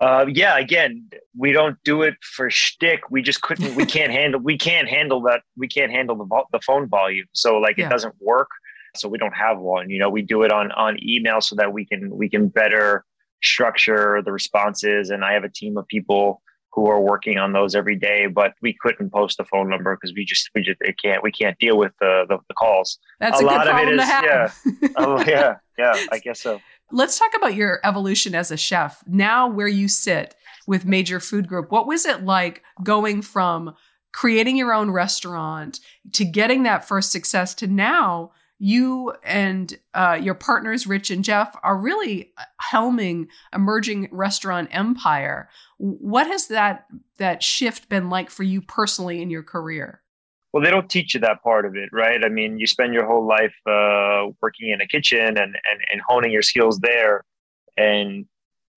Uh, 0.00 0.26
yeah, 0.28 0.58
again, 0.58 1.08
we 1.38 1.52
don't 1.52 1.78
do 1.84 2.02
it 2.02 2.14
for 2.20 2.50
shtick. 2.50 3.10
We 3.10 3.22
just 3.22 3.40
couldn't. 3.42 3.74
We 3.74 3.86
can't 3.86 4.12
handle. 4.12 4.40
We 4.40 4.58
can't 4.58 4.88
handle 4.88 5.22
that. 5.22 5.40
We 5.56 5.68
can't 5.68 5.92
handle 5.92 6.16
the 6.16 6.44
the 6.52 6.60
phone 6.60 6.88
volume. 6.88 7.26
So 7.32 7.56
like, 7.58 7.78
yeah. 7.78 7.86
it 7.86 7.90
doesn't 7.90 8.14
work 8.20 8.48
so 8.96 9.08
we 9.08 9.18
don't 9.18 9.34
have 9.34 9.58
one 9.58 9.90
you 9.90 9.98
know 9.98 10.08
we 10.08 10.22
do 10.22 10.42
it 10.42 10.52
on 10.52 10.72
on 10.72 10.96
email 11.02 11.40
so 11.40 11.54
that 11.56 11.72
we 11.72 11.84
can 11.84 12.16
we 12.16 12.28
can 12.28 12.48
better 12.48 13.04
structure 13.42 14.22
the 14.24 14.32
responses. 14.32 15.10
And 15.10 15.24
i 15.24 15.32
have 15.32 15.44
a 15.44 15.48
team 15.48 15.76
of 15.76 15.86
people 15.86 16.40
who 16.72 16.86
are 16.86 17.00
working 17.00 17.38
on 17.38 17.52
those 17.52 17.74
every 17.74 17.96
day 17.96 18.26
but 18.26 18.54
we 18.60 18.76
couldn't 18.80 19.10
post 19.10 19.38
a 19.38 19.44
phone 19.44 19.68
number 19.68 19.96
because 19.96 20.14
we 20.14 20.24
just 20.24 20.50
we 20.54 20.62
just 20.62 20.78
it 20.80 20.96
can't 21.00 21.22
we 21.22 21.30
can't 21.30 21.58
deal 21.58 21.76
with 21.76 21.92
the 22.00 22.24
the, 22.28 22.38
the 22.48 22.54
calls. 22.54 22.98
That's 23.20 23.40
a, 23.40 23.44
a 23.44 23.46
lot 23.46 23.68
of 23.68 23.76
it 23.76 23.88
is 23.88 23.98
yeah. 23.98 24.50
Oh 24.96 25.22
yeah 25.24 25.56
yeah 25.78 25.94
i 26.10 26.18
guess 26.18 26.40
so. 26.40 26.60
Let's 26.90 27.18
talk 27.18 27.34
about 27.34 27.54
your 27.54 27.80
evolution 27.82 28.34
as 28.34 28.50
a 28.50 28.56
chef. 28.56 29.02
Now 29.06 29.48
where 29.48 29.66
you 29.66 29.88
sit 29.88 30.34
with 30.66 30.84
major 30.84 31.20
food 31.20 31.48
group 31.48 31.70
what 31.70 31.86
was 31.86 32.06
it 32.06 32.24
like 32.24 32.62
going 32.82 33.22
from 33.22 33.74
creating 34.12 34.56
your 34.56 34.72
own 34.72 34.90
restaurant 34.90 35.80
to 36.12 36.24
getting 36.24 36.62
that 36.62 36.86
first 36.86 37.10
success 37.10 37.54
to 37.56 37.66
now 37.66 38.30
you 38.64 39.12
and 39.22 39.78
uh, 39.92 40.18
your 40.18 40.32
partners, 40.32 40.86
Rich 40.86 41.10
and 41.10 41.22
Jeff, 41.22 41.54
are 41.62 41.76
really 41.76 42.32
helming 42.72 43.26
emerging 43.54 44.08
restaurant 44.10 44.70
empire. 44.72 45.50
What 45.76 46.26
has 46.28 46.46
that 46.46 46.86
that 47.18 47.42
shift 47.42 47.90
been 47.90 48.08
like 48.08 48.30
for 48.30 48.42
you 48.42 48.62
personally 48.62 49.20
in 49.20 49.28
your 49.28 49.42
career? 49.42 50.00
Well, 50.50 50.62
they 50.62 50.70
don't 50.70 50.88
teach 50.88 51.12
you 51.12 51.20
that 51.20 51.42
part 51.42 51.66
of 51.66 51.76
it, 51.76 51.90
right? 51.92 52.24
I 52.24 52.30
mean, 52.30 52.58
you 52.58 52.66
spend 52.66 52.94
your 52.94 53.04
whole 53.04 53.26
life 53.26 53.54
uh, 53.68 54.32
working 54.40 54.70
in 54.70 54.80
a 54.80 54.86
kitchen 54.86 55.26
and, 55.26 55.38
and 55.38 55.80
and 55.92 56.00
honing 56.08 56.32
your 56.32 56.40
skills 56.40 56.78
there, 56.78 57.22
and 57.76 58.24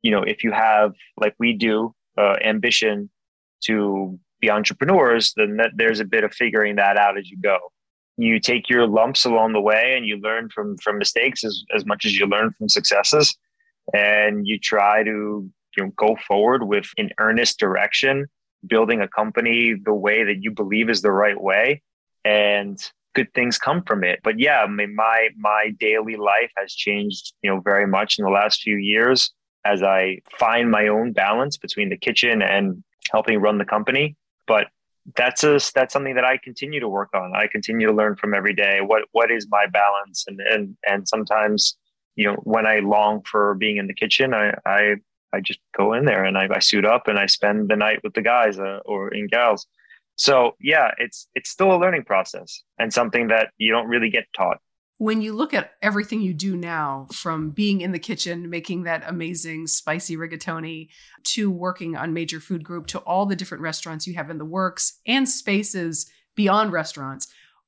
you 0.02 0.12
know, 0.12 0.22
if 0.22 0.44
you 0.44 0.52
have 0.52 0.96
like 1.16 1.34
we 1.40 1.54
do 1.54 1.96
uh, 2.18 2.36
ambition 2.44 3.10
to 3.64 4.20
be 4.42 4.52
entrepreneurs, 4.52 5.34
then 5.38 5.56
that, 5.58 5.72
there's 5.78 6.02
a 6.02 6.06
bit 6.06 6.26
of 6.26 6.34
figuring 6.34 6.76
that 6.76 6.98
out 6.98 7.18
as 7.18 7.30
you 7.30 7.38
go 7.42 7.58
you 8.18 8.40
take 8.40 8.70
your 8.70 8.88
lumps 8.88 9.26
along 9.26 9.54
the 9.54 9.62
way 9.62 9.94
and 9.96 10.06
you 10.06 10.18
learn 10.18 10.50
from 10.50 10.78
from 10.78 10.98
mistakes 10.98 11.44
as, 11.44 11.64
as 11.76 11.86
much 11.86 12.06
as 12.06 12.18
you 12.18 12.26
learn 12.26 12.52
from 12.52 12.70
successes. 12.70 13.36
And 13.94 14.46
you 14.46 14.60
try 14.60 15.04
to 15.04 15.50
you 15.78 15.84
know, 15.84 15.92
go 15.96 16.18
forward 16.28 16.64
with 16.64 16.88
an 16.98 17.12
earnest 17.20 17.60
direction 17.60 18.26
building 18.66 19.02
a 19.02 19.08
company 19.08 19.76
the 19.86 19.94
way 19.94 20.24
that 20.24 20.42
you 20.42 20.52
believe 20.52 20.90
is 20.90 21.02
the 21.02 21.12
right 21.12 21.40
way. 21.40 21.82
And 22.26 22.78
good 23.14 23.34
things 23.34 23.58
come 23.58 23.84
from 23.84 24.04
it. 24.04 24.20
But 24.24 24.40
yeah 24.40 24.62
I 24.62 24.68
mean, 24.68 24.96
my 24.96 25.30
my 25.38 25.72
daily 25.80 26.16
life 26.16 26.52
has 26.58 26.74
changed 26.74 27.34
you 27.42 27.50
know 27.50 27.62
very 27.62 27.88
much 27.88 28.18
in 28.18 28.26
the 28.26 28.32
last 28.32 28.62
few 28.62 28.78
years 28.78 29.32
as 29.66 29.84
i 29.84 30.18
find 30.40 30.72
my 30.72 30.88
own 30.88 31.12
balance 31.12 31.58
between 31.58 31.90
the 31.90 31.98
kitchen 31.98 32.42
and 32.42 32.84
helping 33.12 33.40
run 33.40 33.58
the 33.58 33.66
company. 33.66 34.16
But 34.48 34.68
that's 35.16 35.44
a 35.44 35.60
that's 35.74 35.94
something 35.94 36.16
that 36.16 36.26
I 36.26 36.38
continue 36.38 36.80
to 36.80 36.90
work 36.90 37.10
on. 37.14 37.36
I 37.36 37.48
continue 37.48 37.88
to 37.88 37.94
learn 37.94 38.16
from 38.16 38.34
every 38.34 38.54
day. 38.54 38.80
What 38.82 39.04
what 39.12 39.32
is 39.32 39.48
my 39.50 39.66
balance? 39.68 40.26
And 40.28 40.40
and 40.42 40.78
and 40.86 41.08
sometimes, 41.08 41.78
you 42.16 42.26
know, 42.26 42.36
when 42.44 42.66
I 42.66 42.80
long 42.80 43.22
for 43.24 43.56
being 43.56 43.78
in 43.78 43.88
the 43.88 43.94
kitchen, 43.94 44.34
I 44.34 44.54
I 44.66 44.96
I 45.34 45.40
just 45.42 45.60
go 45.78 45.94
in 45.94 46.06
there 46.06 46.24
and 46.24 46.38
I, 46.38 46.48
I 46.52 46.60
suit 46.60 46.86
up 46.86 47.08
and 47.08 47.20
I 47.20 47.26
spend 47.26 47.70
the 47.70 47.76
night 47.76 48.00
with 48.04 48.14
the 48.14 48.22
guys 48.22 48.60
uh, 48.60 48.80
or 48.86 49.14
in 49.14 49.28
gals. 49.28 49.66
So 50.16 50.56
yeah, 50.60 50.92
it's 50.98 51.28
it's 51.36 51.50
still 51.50 51.74
a 51.74 51.80
learning 51.80 52.04
process 52.04 52.64
and 52.80 52.94
something 52.94 53.28
that 53.28 53.52
you 53.58 53.72
don't 53.72 53.88
really 53.88 54.10
get 54.10 54.26
taught 54.36 54.60
when 54.98 55.22
you 55.22 55.34
look 55.34 55.54
at 55.54 55.74
everything 55.82 56.22
you 56.22 56.34
do 56.34 56.58
now, 56.58 57.08
from 57.14 57.52
being 57.52 57.82
in 57.82 57.92
the 57.92 58.00
kitchen, 58.00 58.50
making 58.50 58.84
that 58.84 59.04
amazing 59.06 59.68
spicy 59.68 60.18
rigatoni, 60.18 60.90
to 61.24 61.52
working 61.52 61.96
on 61.96 62.14
Major 62.14 62.40
Food 62.40 62.64
Group, 62.64 62.88
to 62.88 63.00
all 63.00 63.26
the 63.26 63.36
different 63.36 63.62
restaurants 63.62 64.08
you 64.08 64.16
have 64.16 64.30
in 64.30 64.40
the 64.40 64.46
works 64.46 65.00
and 65.06 65.30
spaces 65.30 66.10
beyond 66.36 66.72
restaurants, 66.72 67.28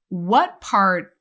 what 0.10 0.60
part 0.60 1.18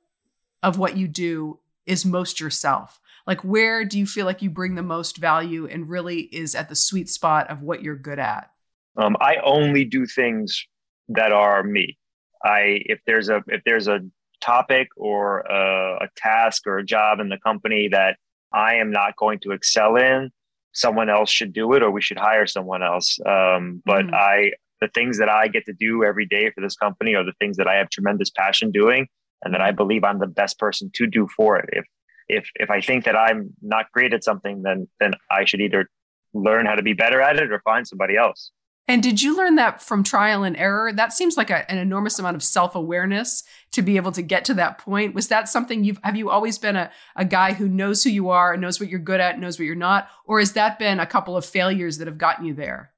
of 0.63 0.79
what 0.79 0.97
you 0.97 1.09
do 1.09 1.59
is 1.87 2.07
most 2.07 2.41
yourself? 2.41 3.01
Like, 3.27 3.43
where 3.43 3.85
do 3.85 3.99
you 3.99 4.07
feel 4.07 4.25
like 4.25 4.41
you 4.41 4.49
bring 4.49 4.75
the 4.75 4.83
most 4.83 5.19
value 5.19 5.67
and 5.67 5.89
really 5.89 6.21
is 6.21 6.55
at 6.55 6.71
the 6.71 6.77
sweet 6.77 7.11
spot 7.11 7.51
of 7.51 7.63
what 7.63 7.83
you're 7.83 7.97
good 7.97 8.19
at? 8.19 8.51
Um, 8.97 9.15
I 9.21 9.37
only 9.45 9.85
do 9.85 10.07
things 10.07 10.67
that 11.11 11.33
are 11.33 11.63
me. 11.63 11.99
I 12.43 12.83
if 12.87 13.01
there's 13.07 13.29
a 13.29 13.43
if 13.49 13.63
there's 13.65 13.89
a 13.89 14.01
topic 14.41 14.89
or 14.97 15.41
a, 15.41 16.05
a 16.05 16.09
task 16.17 16.67
or 16.67 16.79
a 16.79 16.85
job 16.85 17.21
in 17.21 17.29
the 17.29 17.39
company 17.39 17.89
that 17.89 18.17
I 18.53 18.77
am 18.77 18.91
not 18.91 19.17
going 19.17 19.41
to 19.41 19.53
excel 19.53 19.97
in, 19.97 20.31
someone 20.73 21.11
else 21.11 21.31
should 21.31 21.53
do 21.53 21.73
it 21.75 21.83
or 21.83 21.91
we 21.91 22.03
should 22.03 22.19
hire 22.19 22.47
someone 22.47 22.83
else. 22.83 23.19
Um, 23.27 23.83
but 23.85 24.07
mm. 24.07 24.15
I, 24.15 24.53
the 24.81 24.89
things 24.89 25.19
that 25.19 25.29
I 25.29 25.49
get 25.49 25.67
to 25.67 25.73
do 25.73 26.05
every 26.05 26.27
day 26.27 26.51
for 26.51 26.61
this 26.61 26.77
company 26.77 27.15
are 27.15 27.25
the 27.25 27.33
things 27.41 27.57
that 27.57 27.67
I 27.67 27.75
have 27.75 27.91
tremendous 27.91 28.31
passion 28.31 28.71
doing 28.71 29.09
and 29.43 29.55
that 29.55 29.61
I 29.61 29.73
believe 29.73 30.05
I'm 30.05 30.19
the 30.19 30.27
best 30.27 30.59
person 30.59 30.91
to 30.95 31.07
do 31.07 31.29
for 31.37 31.59
it. 31.59 31.69
If, 31.73 31.85
if, 32.29 32.51
if 32.57 32.71
I 32.71 32.81
think 32.81 33.05
that 33.05 33.17
I'm 33.17 33.51
not 33.63 33.91
great 33.93 34.13
at 34.13 34.25
something, 34.25 34.63
then, 34.63 34.89
then 35.01 35.13
I 35.31 35.45
should 35.45 35.61
either 35.61 35.89
learn 36.35 36.67
how 36.67 36.75
to 36.75 36.83
be 36.83 36.93
better 36.93 37.21
at 37.21 37.37
it 37.37 37.51
or 37.51 37.61
find 37.61 37.87
somebody 37.87 38.17
else. 38.17 38.51
And 38.91 39.03
did 39.03 39.21
you 39.21 39.37
learn 39.37 39.57
that 39.57 39.83
from 39.83 40.03
trial 40.03 40.43
and 40.43 40.57
error? 40.57 40.91
That 40.91 41.13
seems 41.13 41.37
like 41.37 41.51
a, 41.51 41.71
an 41.71 41.77
enormous 41.77 42.19
amount 42.19 42.37
of 42.37 42.43
self 42.43 42.75
awareness 42.75 43.45
to 43.73 43.83
be 43.83 43.97
able 43.97 44.13
to 44.13 44.23
get 44.23 44.47
to 44.47 44.55
that 44.55 44.79
point. 44.79 45.15
Was 45.15 45.29
that 45.29 45.47
something 45.47 45.85
you've, 45.85 46.01
have 46.03 46.17
you 46.17 46.31
always 46.31 46.59
been 46.59 46.75
a, 46.75 46.91
a 47.15 47.27
guy 47.27 47.53
who 47.53 47.69
knows 47.69 48.03
who 48.03 48.09
you 48.09 48.31
are, 48.31 48.55
and 48.55 48.63
knows 48.63 48.81
what 48.81 48.89
you're 48.89 48.99
good 48.99 49.21
at, 49.21 49.35
and 49.35 49.43
knows 49.43 49.59
what 49.59 49.67
you're 49.67 49.75
not? 49.75 50.09
Or 50.25 50.39
has 50.39 50.55
that 50.55 50.79
been 50.79 51.01
a 51.01 51.07
couple 51.07 51.37
of 51.37 51.45
failures 51.45 51.99
that 51.99 52.09
have 52.09 52.17
gotten 52.17 52.47
you 52.47 52.55
there? 52.55 52.95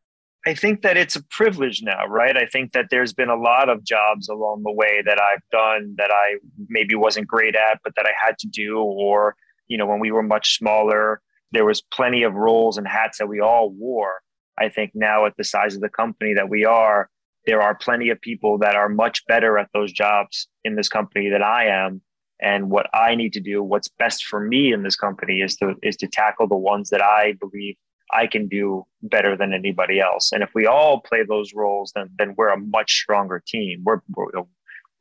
I 0.46 0.55
think 0.55 0.83
that 0.83 0.96
it's 0.96 1.16
a 1.16 1.24
privilege 1.24 1.83
now, 1.83 2.07
right? 2.07 2.37
I 2.37 2.46
think 2.46 2.72
that 2.72 2.87
there's 2.90 3.12
been 3.12 3.29
a 3.29 3.37
lot 3.37 3.68
of 3.68 3.85
jobs 3.85 4.29
along 4.29 4.62
the 4.62 4.72
way 4.72 5.03
that 5.05 5.20
I've 5.20 5.42
done 5.50 5.94
that 5.98 6.11
I 6.11 6.38
maybe 6.68 6.94
wasn't 6.94 7.26
great 7.26 7.57
at, 7.57 7.81
but 7.83 7.94
that 7.96 8.07
I 8.07 8.12
had 8.24 8.38
to 8.38 8.46
do. 8.46 8.79
Or, 8.79 9.35
you 9.66 9.76
know, 9.76 9.87
when 9.87 10.00
we 10.00 10.12
were 10.12 10.22
much 10.22 10.57
smaller, 10.57 11.20
there 11.53 11.66
was 11.66 11.83
plenty 11.83 12.22
of 12.22 12.35
roles 12.35 12.79
and 12.79 12.87
hats 12.87 13.18
that 13.18 13.26
we 13.26 13.40
all 13.40 13.70
wore 13.70 14.20
I 14.61 14.68
think 14.68 14.92
now 14.94 15.27
at 15.27 15.37
the 15.37 15.44
size 15.44 15.75
of 15.75 15.81
the 15.81 15.88
company 15.88 16.35
that 16.35 16.49
we 16.49 16.64
are, 16.64 17.09
there 17.46 17.62
are 17.62 17.75
plenty 17.75 18.11
of 18.11 18.20
people 18.20 18.59
that 18.59 18.77
are 18.77 18.88
much 18.88 19.25
better 19.27 19.59
at 19.59 19.68
those 19.73 19.92
jobs 19.92 20.49
in 20.64 20.77
this 20.77 20.88
company 20.88 21.31
than 21.31 21.42
I 21.42 21.66
am. 21.66 22.03
And 22.42 22.70
what 22.70 22.87
I 22.94 23.14
need 23.14 23.33
to 23.35 23.40
do, 23.40 23.62
what's 23.62 23.88
best 23.88 24.25
for 24.25 24.40
me 24.40 24.73
in 24.73 24.83
this 24.83 24.96
company 24.96 25.40
is 25.40 25.57
to 25.57 25.75
is 25.83 25.96
to 25.99 26.07
tackle 26.07 26.49
the 26.49 26.57
ones 26.57 26.90
that 26.90 27.03
I 27.03 27.33
believe 27.33 27.77
I 28.12 28.27
can 28.27 28.49
do 28.49 28.87
better 29.03 29.37
than 29.37 29.53
anybody 29.53 30.01
else. 30.01 30.33
And 30.33 30.42
if 30.42 30.51
we 30.55 30.66
all 30.66 31.01
play 31.01 31.23
those 31.27 31.53
roles, 31.55 31.92
then 31.94 32.11
then 32.18 32.35
we're 32.37 32.49
a 32.49 32.59
much 32.59 32.92
stronger 32.92 33.42
team. 33.46 33.83
We're, 33.85 34.01
we're 34.14 34.31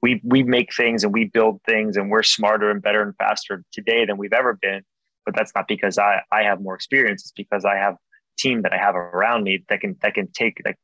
we 0.01 0.21
we 0.23 0.43
make 0.43 0.73
things 0.73 1.03
and 1.03 1.13
we 1.13 1.25
build 1.25 1.61
things 1.63 1.97
and 1.97 2.09
we're 2.09 2.23
smarter 2.23 2.71
and 2.71 2.81
better 2.81 3.01
and 3.01 3.15
faster 3.15 3.63
today 3.71 4.05
than 4.05 4.17
we've 4.17 4.33
ever 4.33 4.57
been. 4.61 4.81
But 5.25 5.35
that's 5.35 5.51
not 5.55 5.67
because 5.67 5.97
I 5.97 6.21
I 6.31 6.43
have 6.43 6.61
more 6.61 6.75
experience. 6.75 7.23
It's 7.23 7.31
because 7.31 7.65
I 7.65 7.75
have 7.75 7.95
team 8.39 8.61
that 8.63 8.73
I 8.73 8.77
have 8.77 8.95
around 8.95 9.43
me 9.43 9.63
that 9.69 9.81
can 9.81 9.95
that 10.01 10.13
can 10.13 10.27
take 10.31 10.61
that 10.63 10.75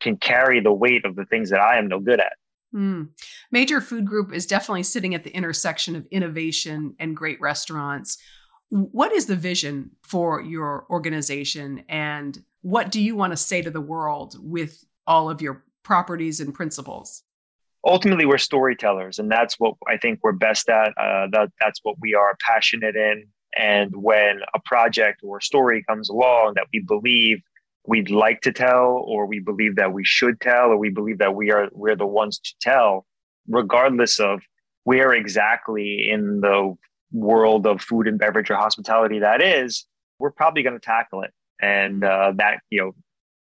can 0.00 0.16
carry 0.16 0.60
the 0.60 0.72
weight 0.72 1.04
of 1.04 1.16
the 1.16 1.24
things 1.24 1.50
that 1.50 1.60
I 1.60 1.78
am 1.78 1.88
no 1.88 2.00
good 2.00 2.20
at. 2.20 2.34
Mm. 2.74 3.08
Major 3.50 3.80
Food 3.80 4.04
Group 4.04 4.34
is 4.34 4.46
definitely 4.46 4.82
sitting 4.82 5.14
at 5.14 5.24
the 5.24 5.34
intersection 5.34 5.96
of 5.96 6.06
innovation 6.10 6.94
and 6.98 7.16
great 7.16 7.40
restaurants. 7.40 8.18
What 8.68 9.12
is 9.12 9.26
the 9.26 9.36
vision 9.36 9.92
for 10.02 10.42
your 10.42 10.86
organization 10.90 11.84
and 11.88 12.42
what 12.62 12.90
do 12.90 13.00
you 13.00 13.14
want 13.14 13.32
to 13.32 13.36
say 13.36 13.62
to 13.62 13.70
the 13.70 13.80
world 13.80 14.36
with 14.40 14.84
all 15.06 15.30
of 15.30 15.40
your 15.40 15.64
properties 15.84 16.40
and 16.40 16.52
principles? 16.52 17.22
Ultimately, 17.86 18.26
we're 18.26 18.38
storytellers, 18.38 19.20
and 19.20 19.30
that's 19.30 19.54
what 19.60 19.74
I 19.86 19.96
think 19.96 20.18
we're 20.24 20.32
best 20.32 20.68
at. 20.68 20.88
Uh, 20.98 21.28
that, 21.30 21.52
that's 21.60 21.78
what 21.84 21.94
we 22.00 22.14
are 22.14 22.36
passionate 22.44 22.96
in. 22.96 23.28
And 23.58 23.94
when 23.96 24.40
a 24.54 24.60
project 24.64 25.20
or 25.22 25.38
a 25.38 25.42
story 25.42 25.84
comes 25.88 26.08
along 26.08 26.54
that 26.54 26.66
we 26.72 26.80
believe 26.80 27.42
we'd 27.86 28.10
like 28.10 28.40
to 28.42 28.52
tell 28.52 29.04
or 29.06 29.26
we 29.26 29.38
believe 29.38 29.76
that 29.76 29.92
we 29.92 30.04
should 30.04 30.40
tell 30.40 30.70
or 30.70 30.76
we 30.76 30.90
believe 30.90 31.18
that 31.18 31.34
we 31.34 31.50
are 31.52 31.68
we're 31.72 31.96
the 31.96 32.06
ones 32.06 32.38
to 32.38 32.52
tell 32.60 33.06
regardless 33.48 34.18
of 34.18 34.42
where 34.84 35.12
exactly 35.12 36.10
in 36.10 36.40
the 36.40 36.74
world 37.12 37.66
of 37.66 37.80
food 37.80 38.08
and 38.08 38.18
beverage 38.18 38.50
or 38.50 38.56
hospitality 38.56 39.20
that 39.20 39.40
is 39.40 39.86
we're 40.18 40.30
probably 40.30 40.62
going 40.62 40.74
to 40.74 40.80
tackle 40.80 41.22
it. 41.22 41.32
And 41.60 42.04
uh, 42.04 42.32
that 42.36 42.60
you 42.70 42.80
know 42.80 42.92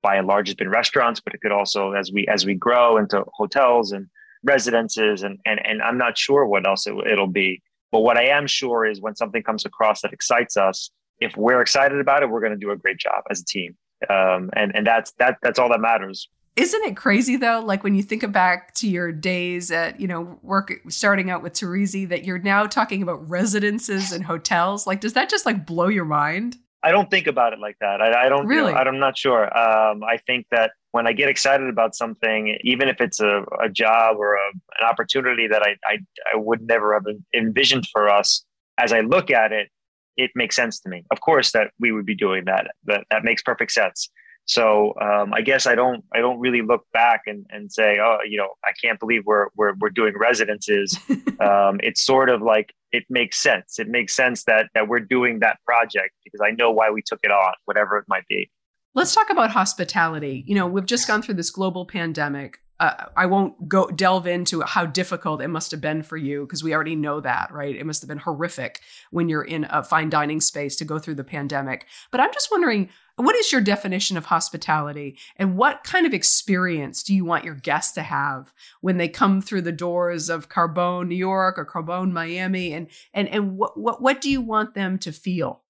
by 0.02 0.16
and 0.16 0.26
large 0.26 0.48
has 0.48 0.54
been 0.54 0.68
restaurants 0.68 1.20
but 1.20 1.32
it 1.32 1.40
could 1.40 1.52
also 1.52 1.92
as 1.92 2.12
we 2.12 2.26
as 2.28 2.44
we 2.44 2.54
grow 2.54 2.98
into 2.98 3.24
hotels 3.32 3.92
and 3.92 4.06
residences 4.42 5.22
and 5.22 5.38
and, 5.46 5.58
and 5.64 5.80
i'm 5.80 5.96
not 5.96 6.18
sure 6.18 6.44
what 6.44 6.66
else 6.66 6.86
it, 6.86 6.94
it'll 7.10 7.26
be 7.26 7.62
but 7.94 8.00
what 8.00 8.18
i 8.18 8.24
am 8.24 8.46
sure 8.46 8.84
is 8.84 9.00
when 9.00 9.14
something 9.16 9.42
comes 9.42 9.64
across 9.64 10.02
that 10.02 10.12
excites 10.12 10.56
us 10.56 10.90
if 11.20 11.36
we're 11.36 11.60
excited 11.60 11.98
about 11.98 12.22
it 12.22 12.30
we're 12.30 12.40
going 12.40 12.52
to 12.52 12.58
do 12.58 12.70
a 12.70 12.76
great 12.76 12.98
job 12.98 13.24
as 13.30 13.40
a 13.40 13.44
team. 13.44 13.76
Um, 14.10 14.50
and 14.54 14.74
and 14.74 14.86
that's 14.86 15.12
that 15.12 15.38
that's 15.42 15.58
all 15.58 15.68
that 15.70 15.80
matters. 15.80 16.28
Isn't 16.56 16.84
it 16.84 16.96
crazy 16.96 17.36
though 17.36 17.62
like 17.64 17.82
when 17.82 17.94
you 17.94 18.02
think 18.02 18.30
back 18.30 18.74
to 18.74 18.88
your 18.88 19.12
days 19.12 19.70
at 19.70 19.98
you 20.00 20.06
know 20.06 20.38
work 20.42 20.72
starting 20.88 21.30
out 21.30 21.42
with 21.42 21.54
Torrisi 21.54 22.08
that 22.08 22.24
you're 22.24 22.38
now 22.38 22.66
talking 22.66 23.02
about 23.02 23.28
residences 23.28 24.12
and 24.12 24.24
hotels? 24.24 24.86
Like 24.86 25.00
does 25.00 25.14
that 25.14 25.30
just 25.30 25.46
like 25.46 25.64
blow 25.64 25.88
your 25.88 26.04
mind 26.04 26.58
I 26.84 26.90
don't 26.90 27.10
think 27.10 27.26
about 27.26 27.54
it 27.54 27.58
like 27.58 27.76
that. 27.80 28.02
I, 28.02 28.26
I 28.26 28.28
don't 28.28 28.46
really. 28.46 28.68
You 28.68 28.74
know, 28.74 28.90
I'm 28.90 28.98
not 28.98 29.16
sure. 29.16 29.44
Um, 29.56 30.04
I 30.04 30.18
think 30.26 30.46
that 30.50 30.72
when 30.92 31.06
I 31.06 31.12
get 31.12 31.28
excited 31.30 31.68
about 31.68 31.94
something, 31.94 32.58
even 32.62 32.88
if 32.88 33.00
it's 33.00 33.20
a, 33.20 33.44
a 33.62 33.70
job 33.70 34.16
or 34.18 34.34
a, 34.34 34.50
an 34.78 34.86
opportunity 34.88 35.48
that 35.48 35.62
I, 35.62 35.76
I 35.86 35.98
I 36.32 36.36
would 36.36 36.60
never 36.62 36.92
have 36.92 37.04
envisioned 37.34 37.86
for 37.90 38.08
us, 38.08 38.44
as 38.78 38.92
I 38.92 39.00
look 39.00 39.30
at 39.30 39.50
it, 39.50 39.70
it 40.16 40.30
makes 40.34 40.56
sense 40.56 40.78
to 40.80 40.88
me. 40.90 41.04
Of 41.10 41.20
course, 41.20 41.52
that 41.52 41.70
we 41.80 41.90
would 41.90 42.06
be 42.06 42.14
doing 42.14 42.44
that. 42.44 42.70
That 42.84 43.04
that 43.10 43.24
makes 43.24 43.42
perfect 43.42 43.72
sense. 43.72 44.10
So 44.46 44.94
um, 45.00 45.32
I 45.32 45.40
guess 45.40 45.66
I 45.66 45.74
don't 45.74 46.04
I 46.12 46.18
don't 46.18 46.38
really 46.38 46.62
look 46.62 46.86
back 46.92 47.22
and, 47.26 47.46
and 47.50 47.72
say, 47.72 47.98
oh, 47.98 48.18
you 48.28 48.36
know, 48.36 48.48
I 48.64 48.72
can't 48.82 49.00
believe 49.00 49.22
we're 49.24 49.48
we're 49.56 49.74
we're 49.80 49.90
doing 49.90 50.14
residences. 50.18 50.98
um, 51.40 51.80
it's 51.82 52.04
sort 52.04 52.28
of 52.28 52.42
like 52.42 52.74
it 52.92 53.04
makes 53.08 53.42
sense. 53.42 53.78
It 53.78 53.88
makes 53.88 54.14
sense 54.14 54.44
that 54.44 54.68
that 54.74 54.88
we're 54.88 55.00
doing 55.00 55.40
that 55.40 55.58
project 55.64 56.14
because 56.24 56.40
I 56.44 56.50
know 56.50 56.70
why 56.70 56.90
we 56.90 57.02
took 57.02 57.20
it 57.22 57.30
on, 57.30 57.54
whatever 57.64 57.96
it 57.96 58.04
might 58.06 58.26
be. 58.28 58.50
Let's 58.94 59.14
talk 59.14 59.30
about 59.30 59.50
hospitality. 59.50 60.44
You 60.46 60.54
know, 60.54 60.66
we've 60.66 60.86
just 60.86 61.08
gone 61.08 61.22
through 61.22 61.34
this 61.34 61.50
global 61.50 61.84
pandemic. 61.86 62.58
Uh, 62.80 63.06
I 63.16 63.26
won't 63.26 63.68
go 63.68 63.86
delve 63.86 64.26
into 64.26 64.60
how 64.62 64.84
difficult 64.84 65.40
it 65.40 65.48
must 65.48 65.70
have 65.70 65.80
been 65.80 66.02
for 66.02 66.16
you 66.16 66.44
because 66.44 66.64
we 66.64 66.74
already 66.74 66.96
know 66.96 67.20
that, 67.20 67.52
right? 67.52 67.74
It 67.74 67.86
must 67.86 68.02
have 68.02 68.08
been 68.08 68.18
horrific 68.18 68.80
when 69.12 69.28
you're 69.28 69.44
in 69.44 69.64
a 69.70 69.84
fine 69.84 70.10
dining 70.10 70.40
space 70.40 70.74
to 70.76 70.84
go 70.84 70.98
through 70.98 71.14
the 71.14 71.22
pandemic. 71.22 71.86
But 72.10 72.20
I'm 72.20 72.32
just 72.32 72.50
wondering, 72.50 72.88
what 73.14 73.36
is 73.36 73.52
your 73.52 73.60
definition 73.60 74.16
of 74.16 74.26
hospitality 74.26 75.16
and 75.36 75.56
what 75.56 75.84
kind 75.84 76.04
of 76.04 76.12
experience 76.12 77.04
do 77.04 77.14
you 77.14 77.24
want 77.24 77.44
your 77.44 77.54
guests 77.54 77.92
to 77.92 78.02
have 78.02 78.52
when 78.80 78.96
they 78.96 79.08
come 79.08 79.40
through 79.40 79.62
the 79.62 79.70
doors 79.70 80.28
of 80.28 80.48
Carbone, 80.48 81.06
New 81.06 81.14
York 81.14 81.56
or 81.56 81.64
Carbone, 81.64 82.10
Miami? 82.10 82.72
And, 82.72 82.88
and, 83.12 83.28
and 83.28 83.56
what, 83.56 83.78
what, 83.78 84.02
what 84.02 84.20
do 84.20 84.28
you 84.28 84.40
want 84.40 84.74
them 84.74 84.98
to 84.98 85.12
feel? 85.12 85.62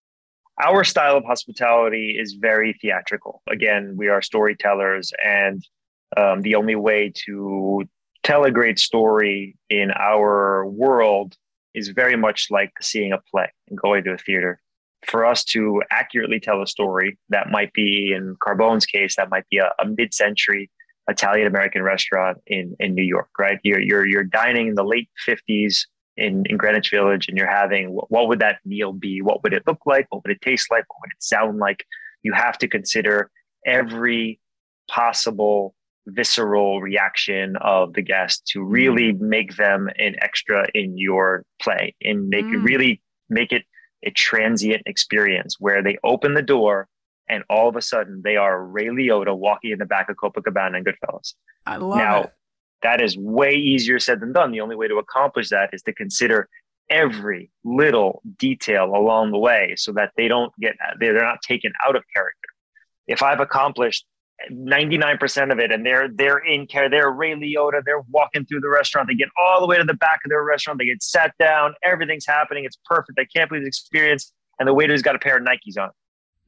Our 0.62 0.84
style 0.84 1.16
of 1.16 1.24
hospitality 1.24 2.16
is 2.18 2.38
very 2.40 2.78
theatrical. 2.80 3.42
Again, 3.50 3.94
we 3.96 4.08
are 4.08 4.22
storytellers, 4.22 5.12
and 5.22 5.66
um, 6.16 6.42
the 6.42 6.54
only 6.54 6.74
way 6.74 7.12
to 7.26 7.84
tell 8.22 8.44
a 8.44 8.50
great 8.50 8.78
story 8.78 9.56
in 9.68 9.90
our 9.92 10.66
world 10.66 11.36
is 11.74 11.88
very 11.88 12.16
much 12.16 12.48
like 12.50 12.72
seeing 12.80 13.12
a 13.12 13.18
play 13.30 13.50
and 13.68 13.78
going 13.78 14.04
to 14.04 14.12
a 14.12 14.18
theater 14.18 14.60
for 15.06 15.24
us 15.26 15.44
to 15.44 15.82
accurately 15.90 16.40
tell 16.40 16.62
a 16.62 16.66
story 16.66 17.18
that 17.28 17.50
might 17.50 17.72
be 17.72 18.12
in 18.14 18.36
Carbone's 18.40 18.86
case, 18.86 19.16
that 19.16 19.30
might 19.30 19.48
be 19.50 19.58
a, 19.58 19.70
a 19.78 19.86
mid-century 19.86 20.70
Italian 21.08 21.46
American 21.46 21.82
restaurant 21.82 22.38
in, 22.46 22.74
in 22.80 22.94
New 22.94 23.02
York, 23.02 23.28
right? 23.38 23.58
You're, 23.62 23.80
you're, 23.80 24.06
you're 24.06 24.24
dining 24.24 24.68
in 24.68 24.74
the 24.74 24.84
late 24.84 25.08
50s 25.28 25.80
in, 26.16 26.44
in 26.46 26.56
Greenwich 26.56 26.90
Village 26.90 27.28
and 27.28 27.36
you're 27.36 27.50
having 27.50 27.92
what, 27.92 28.10
what 28.10 28.28
would 28.28 28.38
that 28.38 28.60
meal 28.64 28.92
be? 28.92 29.20
What 29.20 29.42
would 29.42 29.52
it 29.52 29.66
look 29.66 29.80
like? 29.84 30.06
What 30.08 30.24
would 30.24 30.34
it 30.34 30.40
taste 30.40 30.70
like? 30.70 30.84
What 30.88 31.00
would 31.02 31.12
it 31.12 31.22
sound 31.22 31.58
like? 31.58 31.84
You 32.22 32.32
have 32.32 32.56
to 32.58 32.68
consider 32.68 33.30
every 33.66 34.40
possible 34.88 35.74
visceral 36.06 36.80
reaction 36.80 37.56
of 37.60 37.94
the 37.94 38.02
guest 38.02 38.46
to 38.46 38.62
really 38.62 39.12
mm. 39.12 39.20
make 39.20 39.56
them 39.56 39.88
an 39.98 40.14
extra 40.20 40.66
in 40.74 40.98
your 40.98 41.44
play 41.62 41.94
and 42.02 42.28
make 42.28 42.44
mm. 42.44 42.54
it 42.54 42.58
really 42.58 43.00
make 43.28 43.52
it 43.52 43.62
a 44.04 44.10
transient 44.10 44.82
experience 44.86 45.56
where 45.58 45.82
they 45.82 45.96
open 46.04 46.34
the 46.34 46.42
door 46.42 46.88
and 47.28 47.42
all 47.48 47.68
of 47.68 47.76
a 47.76 47.82
sudden 47.82 48.20
they 48.22 48.36
are 48.36 48.64
Ray 48.64 48.86
Liotta 48.86 49.36
walking 49.36 49.70
in 49.70 49.78
the 49.78 49.86
back 49.86 50.10
of 50.10 50.16
Copacabana 50.16 50.76
and 50.76 50.86
Goodfellas. 50.86 51.34
I 51.66 51.76
love 51.76 51.98
now, 51.98 52.22
it. 52.24 52.32
That 52.82 53.00
is 53.00 53.16
way 53.16 53.54
easier 53.54 53.98
said 53.98 54.20
than 54.20 54.32
done. 54.32 54.52
The 54.52 54.60
only 54.60 54.76
way 54.76 54.88
to 54.88 54.96
accomplish 54.96 55.48
that 55.48 55.70
is 55.72 55.82
to 55.82 55.94
consider 55.94 56.48
every 56.90 57.50
little 57.64 58.20
detail 58.38 58.84
along 58.94 59.30
the 59.30 59.38
way 59.38 59.74
so 59.78 59.92
that 59.92 60.12
they 60.18 60.28
don't 60.28 60.52
get 60.60 60.76
they're 61.00 61.14
not 61.14 61.40
taken 61.40 61.72
out 61.86 61.96
of 61.96 62.04
character. 62.14 62.38
If 63.06 63.22
I've 63.22 63.40
accomplished 63.40 64.04
99% 64.50 65.52
of 65.52 65.58
it 65.58 65.72
and 65.72 65.86
they're 65.86 66.08
they're 66.08 66.38
in 66.38 66.66
care. 66.66 66.90
They're 66.90 67.10
ray 67.10 67.34
liotta. 67.34 67.82
They're 67.84 68.02
walking 68.10 68.44
through 68.44 68.60
the 68.60 68.68
restaurant. 68.68 69.08
They 69.08 69.14
get 69.14 69.28
all 69.38 69.60
the 69.60 69.66
way 69.66 69.76
to 69.76 69.84
the 69.84 69.94
back 69.94 70.20
of 70.24 70.28
their 70.28 70.44
restaurant. 70.44 70.78
They 70.78 70.86
get 70.86 71.02
sat 71.02 71.32
down. 71.38 71.74
Everything's 71.84 72.26
happening. 72.26 72.64
It's 72.64 72.78
perfect. 72.84 73.18
I 73.18 73.26
can't 73.34 73.48
believe 73.48 73.62
the 73.62 73.68
experience. 73.68 74.32
And 74.58 74.68
the 74.68 74.74
waiter's 74.74 75.02
got 75.02 75.16
a 75.16 75.18
pair 75.18 75.36
of 75.36 75.44
nikes 75.44 75.80
on. 75.80 75.90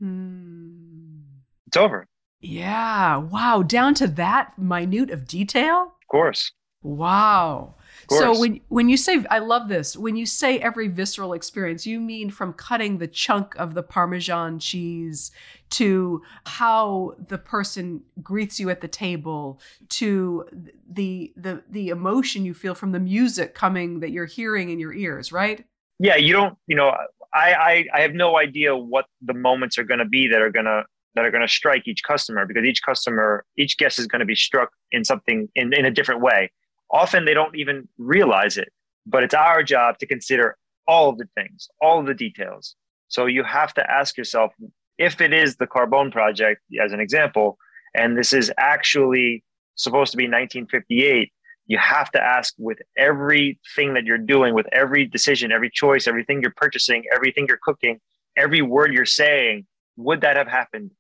Mm. 0.03 1.23
it's 1.67 1.77
over. 1.77 2.07
Yeah. 2.41 3.17
Wow. 3.17 3.63
Down 3.63 3.95
to 3.95 4.07
that 4.09 4.59
minute 4.59 5.11
of 5.11 5.27
detail? 5.27 5.95
Of 6.03 6.09
course. 6.11 6.53
Wow 6.83 7.76
so 8.11 8.39
when 8.39 8.61
when 8.69 8.89
you 8.89 8.97
say 8.97 9.25
I 9.31 9.39
love 9.39 9.69
this, 9.69 9.97
when 9.97 10.17
you 10.17 10.27
say 10.27 10.59
every 10.59 10.89
visceral 10.89 11.33
experience, 11.33 11.87
you 11.87 12.01
mean 12.01 12.31
from 12.31 12.53
cutting 12.53 12.99
the 12.99 13.07
chunk 13.07 13.55
of 13.57 13.75
the 13.75 13.83
parmesan 13.83 14.59
cheese 14.59 15.31
to 15.71 16.23
how 16.45 17.15
the 17.29 17.39
person 17.39 18.03
greets 18.23 18.61
you 18.61 18.71
at 18.71 18.81
the 18.81 18.89
table 18.89 19.61
to 19.91 20.47
the 20.89 21.33
the 21.37 21.63
the 21.69 21.89
emotion 21.89 22.45
you 22.45 22.55
feel 22.55 22.75
from 22.75 22.93
the 22.93 23.01
music 23.01 23.55
coming 23.55 24.01
that 24.01 24.11
you're 24.11 24.27
hearing 24.27 24.71
in 24.71 24.79
your 24.79 24.93
ears, 24.93 25.33
right? 25.33 25.65
Yeah, 25.99 26.17
you 26.17 26.33
don't, 26.33 26.57
you 26.67 26.77
know, 26.77 26.95
I 27.35 27.55
I, 27.55 27.85
I 27.95 28.01
have 28.03 28.13
no 28.13 28.39
idea 28.39 28.77
what 28.77 29.07
the 29.23 29.35
moments 29.35 29.79
are 29.79 29.85
going 29.85 30.01
to 30.01 30.05
be 30.05 30.29
that 30.29 30.41
are 30.41 30.51
going 30.51 30.67
to 30.67 30.85
that 31.15 31.25
are 31.25 31.31
going 31.31 31.47
to 31.47 31.49
strike 31.49 31.89
each 31.89 32.03
customer 32.03 32.45
because 32.47 32.65
each 32.65 32.83
customer, 32.83 33.45
each 33.57 33.79
guest 33.79 33.99
is 33.99 34.07
going 34.07 34.21
to 34.21 34.27
be 34.27 34.35
struck 34.35 34.71
in 34.93 35.03
something 35.03 35.49
in, 35.55 35.73
in 35.73 35.87
a 35.87 35.91
different 35.91 36.21
way 36.21 36.51
often 36.91 37.25
they 37.25 37.35
don't 37.35 37.57
even 37.57 37.89
realize 37.99 38.57
it 38.57 38.73
but 39.07 39.23
it's 39.23 39.35
our 39.35 39.63
job 39.63 39.99
to 39.99 40.07
consider 40.07 40.57
all 40.87 41.09
of 41.09 41.19
the 41.19 41.29
things 41.35 41.69
all 41.81 42.01
of 42.01 42.07
the 42.07 42.15
details. 42.15 42.77
So 43.09 43.27
you 43.27 43.45
have 43.45 43.73
to 43.75 43.91
ask 43.91 44.17
yourself 44.17 44.53
if 44.99 45.21
it 45.21 45.33
is 45.33 45.57
the 45.57 45.67
carbone 45.67 46.11
project 46.11 46.63
as 46.83 46.93
an 46.93 47.01
example 47.01 47.59
and 47.95 48.17
this 48.19 48.33
is 48.33 48.53
actually 48.59 49.45
supposed 49.77 50.11
to 50.13 50.17
be 50.17 50.25
1958 50.25 51.33
you 51.69 51.79
have 51.79 52.11
to 52.13 52.23
ask 52.23 52.55
with 52.59 52.79
everything 52.97 53.95
that 53.95 54.05
you're 54.05 54.19
doing 54.19 54.55
with 54.55 54.67
every 54.73 55.05
decision 55.05 55.53
every 55.53 55.71
choice 55.71 56.07
everything 56.07 56.41
you're 56.41 56.55
purchasing 56.57 57.05
everything 57.15 57.45
you're 57.47 57.59
cooking 57.63 58.01
every 58.39 58.63
word 58.63 58.93
you're 58.93 59.05
saying 59.05 59.67
would 59.97 60.23
that 60.23 60.37
have 60.37 60.49
happened 60.49 60.91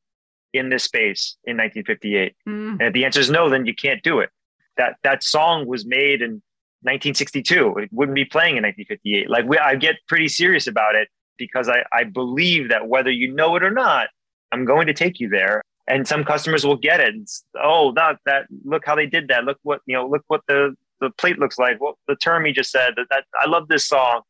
in 0.53 0.69
this 0.69 0.85
space 0.85 1.37
in 1.45 1.57
1958 1.57 2.37
mm. 2.47 2.73
and 2.73 2.83
if 2.83 2.93
the 2.93 3.05
answer 3.07 3.21
is 3.21 3.31
no 3.31 3.49
then 3.49 3.65
you 3.65 3.75
can't 3.75 4.03
do 4.03 4.19
it 4.19 4.29
that 4.77 4.97
that 5.03 5.23
song 5.23 5.67
was 5.67 5.87
made 5.87 6.23
in 6.23 6.43
1962. 6.83 7.79
It 7.79 7.93
wouldn't 7.93 8.15
be 8.15 8.25
playing 8.25 8.57
in 8.57 8.63
1958. 8.63 9.29
Like 9.29 9.45
we, 9.47 9.59
I 9.59 9.75
get 9.75 9.97
pretty 10.09 10.29
serious 10.29 10.67
about 10.67 10.95
it 10.95 11.09
because 11.37 11.69
I, 11.69 11.85
I 11.93 12.05
believe 12.05 12.69
that 12.69 12.89
whether 12.89 13.11
you 13.11 13.33
know 13.33 13.57
it 13.57 13.63
or 13.63 13.71
not, 13.71 14.09
I'm 14.53 14.65
going 14.65 14.87
to 14.87 14.95
take 14.95 15.19
you 15.21 15.29
there. 15.29 15.63
And 15.89 16.07
some 16.07 16.25
customers 16.25 16.67
will 16.67 16.77
get 16.77 17.01
it. 17.01 17.15
It's, 17.15 17.45
oh, 17.63 17.93
that 17.93 18.19
that 18.27 18.47
look 18.65 18.85
how 18.85 18.97
they 18.97 19.07
did 19.07 19.29
that. 19.29 19.45
Look 19.45 19.59
what 19.63 19.81
you 19.87 19.95
know. 19.95 20.07
Look 20.09 20.25
what 20.27 20.43
the 20.49 20.75
the 21.01 21.11
plate 21.11 21.39
looks 21.39 21.59
like. 21.59 21.81
What 21.81 21.95
the 22.09 22.17
term 22.17 22.45
he 22.45 22.53
just 22.53 22.71
said. 22.71 22.95
That, 22.97 23.07
that 23.11 23.25
I 23.41 23.47
love 23.47 23.69
this 23.69 23.87
song. 23.87 24.23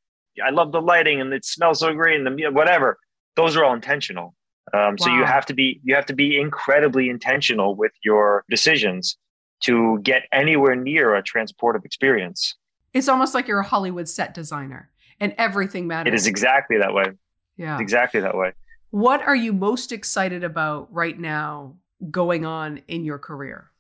I 0.45 0.51
love 0.51 0.73
the 0.73 0.83
lighting 0.83 1.21
and 1.21 1.33
it 1.33 1.47
smells 1.47 1.81
so 1.81 1.95
great 1.95 2.21
and 2.21 2.27
the 2.27 2.51
whatever. 2.51 2.99
Those 3.37 3.57
are 3.57 3.65
all 3.65 3.75
intentional. 3.75 4.35
Um, 4.75 4.81
wow. 4.81 4.97
So 4.99 5.11
you 5.11 5.25
have 5.25 5.47
to 5.47 5.55
be 5.55 5.81
you 5.83 5.95
have 5.95 6.07
to 6.07 6.15
be 6.15 6.39
incredibly 6.39 7.09
intentional 7.09 7.75
with 7.75 7.93
your 8.05 8.45
decisions 8.51 9.17
to 9.61 9.99
get 10.03 10.23
anywhere 10.33 10.75
near 10.75 11.15
a 11.15 11.23
transportive 11.23 11.85
experience. 11.85 12.55
It's 12.93 13.09
almost 13.09 13.35
like 13.35 13.49
you're 13.49 13.61
a 13.61 13.67
Hollywood 13.67 14.09
set 14.09 14.35
designer 14.35 14.91
and 15.21 15.35
everything 15.39 15.87
matters. 15.87 16.13
It 16.13 16.15
is 16.15 16.27
exactly 16.27 16.79
that 16.79 16.95
way. 16.95 17.13
Yeah. 17.57 17.75
It's 17.75 17.83
exactly 17.83 18.21
that 18.21 18.37
way. 18.37 18.53
What 18.91 19.23
are 19.23 19.37
you 19.37 19.53
most 19.53 19.93
excited 19.93 20.45
about 20.45 20.93
right 20.93 21.19
now 21.19 21.77
going 22.11 22.45
on 22.45 22.83
in 22.89 23.05
your 23.05 23.19
career? 23.19 23.71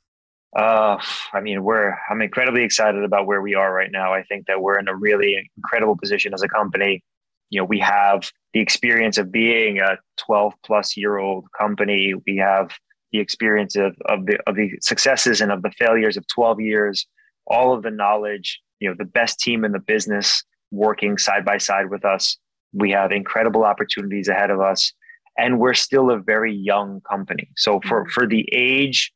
Uh, 0.54 0.98
I 1.32 1.40
mean, 1.40 1.62
we're 1.64 1.94
I'm 2.10 2.22
incredibly 2.22 2.62
excited 2.62 3.04
about 3.04 3.26
where 3.26 3.42
we 3.42 3.54
are 3.54 3.72
right 3.72 3.90
now. 3.92 4.14
I 4.14 4.22
think 4.22 4.46
that 4.46 4.62
we're 4.62 4.78
in 4.78 4.88
a 4.88 4.94
really 4.94 5.50
incredible 5.56 5.96
position 5.96 6.32
as 6.32 6.42
a 6.42 6.48
company. 6.48 7.02
You 7.50 7.60
know, 7.60 7.64
we 7.64 7.78
have 7.80 8.30
the 8.52 8.60
experience 8.60 9.18
of 9.18 9.30
being 9.30 9.80
a 9.80 9.98
12 10.16 10.54
plus 10.64 10.96
year 10.96 11.18
old 11.18 11.46
company. 11.56 12.14
We 12.26 12.38
have 12.38 12.72
the 13.12 13.20
experience 13.20 13.76
of, 13.76 13.96
of 14.06 14.26
the 14.26 14.38
of 14.46 14.56
the 14.56 14.70
successes 14.80 15.40
and 15.40 15.52
of 15.52 15.62
the 15.62 15.70
failures 15.70 16.16
of 16.16 16.26
12 16.28 16.60
years, 16.60 17.06
all 17.46 17.74
of 17.74 17.82
the 17.82 17.90
knowledge, 17.90 18.60
you 18.80 18.88
know, 18.88 18.94
the 18.98 19.04
best 19.04 19.38
team 19.38 19.64
in 19.64 19.72
the 19.72 19.78
business 19.78 20.42
working 20.70 21.18
side 21.18 21.44
by 21.44 21.58
side 21.58 21.90
with 21.90 22.04
us. 22.04 22.36
We 22.72 22.90
have 22.90 23.12
incredible 23.12 23.64
opportunities 23.64 24.28
ahead 24.28 24.50
of 24.50 24.60
us. 24.60 24.92
And 25.38 25.58
we're 25.58 25.74
still 25.74 26.10
a 26.10 26.18
very 26.18 26.54
young 26.54 27.02
company. 27.02 27.50
So 27.56 27.80
for, 27.80 28.02
mm-hmm. 28.02 28.10
for 28.10 28.26
the 28.26 28.48
age, 28.52 29.12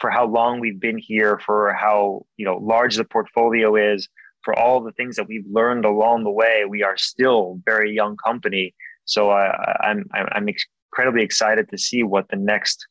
for 0.00 0.10
how 0.10 0.26
long 0.26 0.60
we've 0.60 0.80
been 0.80 0.98
here, 0.98 1.38
for 1.44 1.72
how 1.74 2.24
you 2.36 2.44
know 2.44 2.56
large 2.56 2.96
the 2.96 3.04
portfolio 3.04 3.76
is, 3.76 4.08
for 4.42 4.58
all 4.58 4.80
the 4.80 4.92
things 4.92 5.16
that 5.16 5.28
we've 5.28 5.46
learned 5.50 5.84
along 5.84 6.24
the 6.24 6.30
way, 6.30 6.64
we 6.68 6.82
are 6.82 6.96
still 6.96 7.60
very 7.64 7.92
young 7.92 8.16
company. 8.16 8.74
So 9.04 9.30
uh, 9.30 9.52
I'm 9.80 10.04
I'm 10.12 10.46
incredibly 10.92 11.22
excited 11.22 11.68
to 11.70 11.78
see 11.78 12.02
what 12.02 12.28
the 12.28 12.36
next 12.36 12.86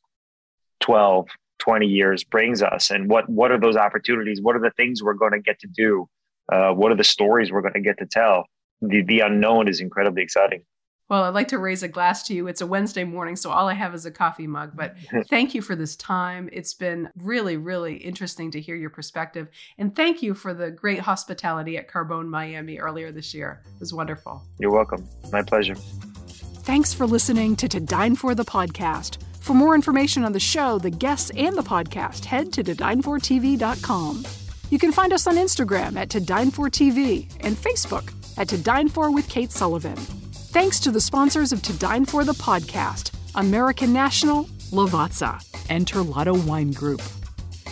12, 0.80 1.28
20 1.58 1.86
years 1.86 2.24
brings 2.24 2.62
us, 2.62 2.90
and 2.90 3.08
what 3.08 3.28
what 3.28 3.50
are 3.50 3.58
those 3.58 3.76
opportunities? 3.76 4.40
What 4.40 4.56
are 4.56 4.60
the 4.60 4.70
things 4.70 5.02
we're 5.02 5.14
going 5.14 5.32
to 5.32 5.40
get 5.40 5.58
to 5.60 5.66
do? 5.66 6.08
Uh, 6.50 6.72
what 6.72 6.90
are 6.92 6.96
the 6.96 7.04
stories 7.04 7.52
we're 7.52 7.62
going 7.62 7.74
to 7.74 7.80
get 7.80 7.98
to 7.98 8.06
tell? 8.06 8.44
The 8.80 9.02
the 9.02 9.20
unknown 9.20 9.68
is 9.68 9.80
incredibly 9.80 10.22
exciting. 10.22 10.62
Well, 11.08 11.24
I'd 11.24 11.34
like 11.34 11.48
to 11.48 11.58
raise 11.58 11.82
a 11.82 11.88
glass 11.88 12.22
to 12.24 12.34
you. 12.34 12.48
It's 12.48 12.60
a 12.60 12.66
Wednesday 12.66 13.04
morning, 13.04 13.34
so 13.34 13.50
all 13.50 13.66
I 13.66 13.72
have 13.72 13.94
is 13.94 14.04
a 14.04 14.10
coffee 14.10 14.46
mug. 14.46 14.72
But 14.74 14.94
thank 15.30 15.54
you 15.54 15.62
for 15.62 15.74
this 15.74 15.96
time. 15.96 16.50
It's 16.52 16.74
been 16.74 17.08
really, 17.16 17.56
really 17.56 17.96
interesting 17.96 18.50
to 18.50 18.60
hear 18.60 18.76
your 18.76 18.90
perspective. 18.90 19.48
And 19.78 19.96
thank 19.96 20.22
you 20.22 20.34
for 20.34 20.52
the 20.52 20.70
great 20.70 21.00
hospitality 21.00 21.78
at 21.78 21.88
Carbone 21.88 22.28
Miami 22.28 22.78
earlier 22.78 23.10
this 23.10 23.32
year. 23.32 23.62
It 23.74 23.80
was 23.80 23.94
wonderful. 23.94 24.42
You're 24.58 24.70
welcome. 24.70 25.08
My 25.32 25.42
pleasure. 25.42 25.76
Thanks 25.76 26.92
for 26.92 27.06
listening 27.06 27.56
to 27.56 27.68
To 27.68 27.80
Dine 27.80 28.14
For 28.14 28.34
the 28.34 28.44
podcast. 28.44 29.16
For 29.48 29.54
more 29.54 29.74
information 29.74 30.26
on 30.26 30.32
the 30.32 30.38
show, 30.38 30.78
the 30.78 30.90
guests, 30.90 31.30
and 31.34 31.56
the 31.56 31.62
podcast, 31.62 32.26
head 32.26 32.52
to 32.52 32.62
todinefortv.com. 32.62 34.26
You 34.68 34.78
can 34.78 34.92
find 34.92 35.10
us 35.10 35.26
on 35.26 35.36
Instagram 35.36 35.96
at 35.96 36.10
To 36.10 36.20
Dine 36.20 36.50
For 36.50 36.68
TV 36.68 37.34
and 37.40 37.56
Facebook 37.56 38.12
at 38.36 38.46
To 38.50 38.58
Dine 38.58 38.90
For 38.90 39.10
with 39.10 39.26
Kate 39.30 39.50
Sullivan. 39.50 39.96
Thanks 39.96 40.78
to 40.80 40.90
the 40.90 41.00
sponsors 41.00 41.54
of 41.54 41.62
To 41.62 41.72
Dine 41.78 42.04
For 42.04 42.24
the 42.24 42.34
podcast, 42.34 43.12
American 43.36 43.90
National, 43.90 44.44
Lavazza, 44.70 45.42
and 45.70 45.86
Terlato 45.86 46.46
Wine 46.46 46.72
Group. 46.72 47.00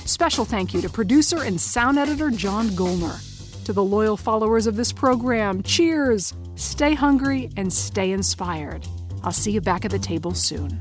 Special 0.07 0.47
thank 0.47 0.73
you 0.73 0.81
to 0.81 0.89
producer 0.89 1.43
and 1.43 1.61
sound 1.61 1.99
editor 1.99 2.31
John 2.31 2.69
Golner. 2.69 3.21
To 3.67 3.75
the 3.75 3.85
loyal 3.85 4.17
followers 4.17 4.67
of 4.67 4.77
this 4.77 4.93
program, 4.93 5.63
cheers! 5.63 6.33
Stay 6.55 6.95
hungry 6.95 7.51
and 7.59 7.71
stay 7.71 8.13
inspired. 8.13 8.89
I'll 9.25 9.31
see 9.31 9.51
you 9.51 9.61
back 9.61 9.85
at 9.85 9.91
the 9.91 9.99
table 9.99 10.33
soon. 10.33 10.81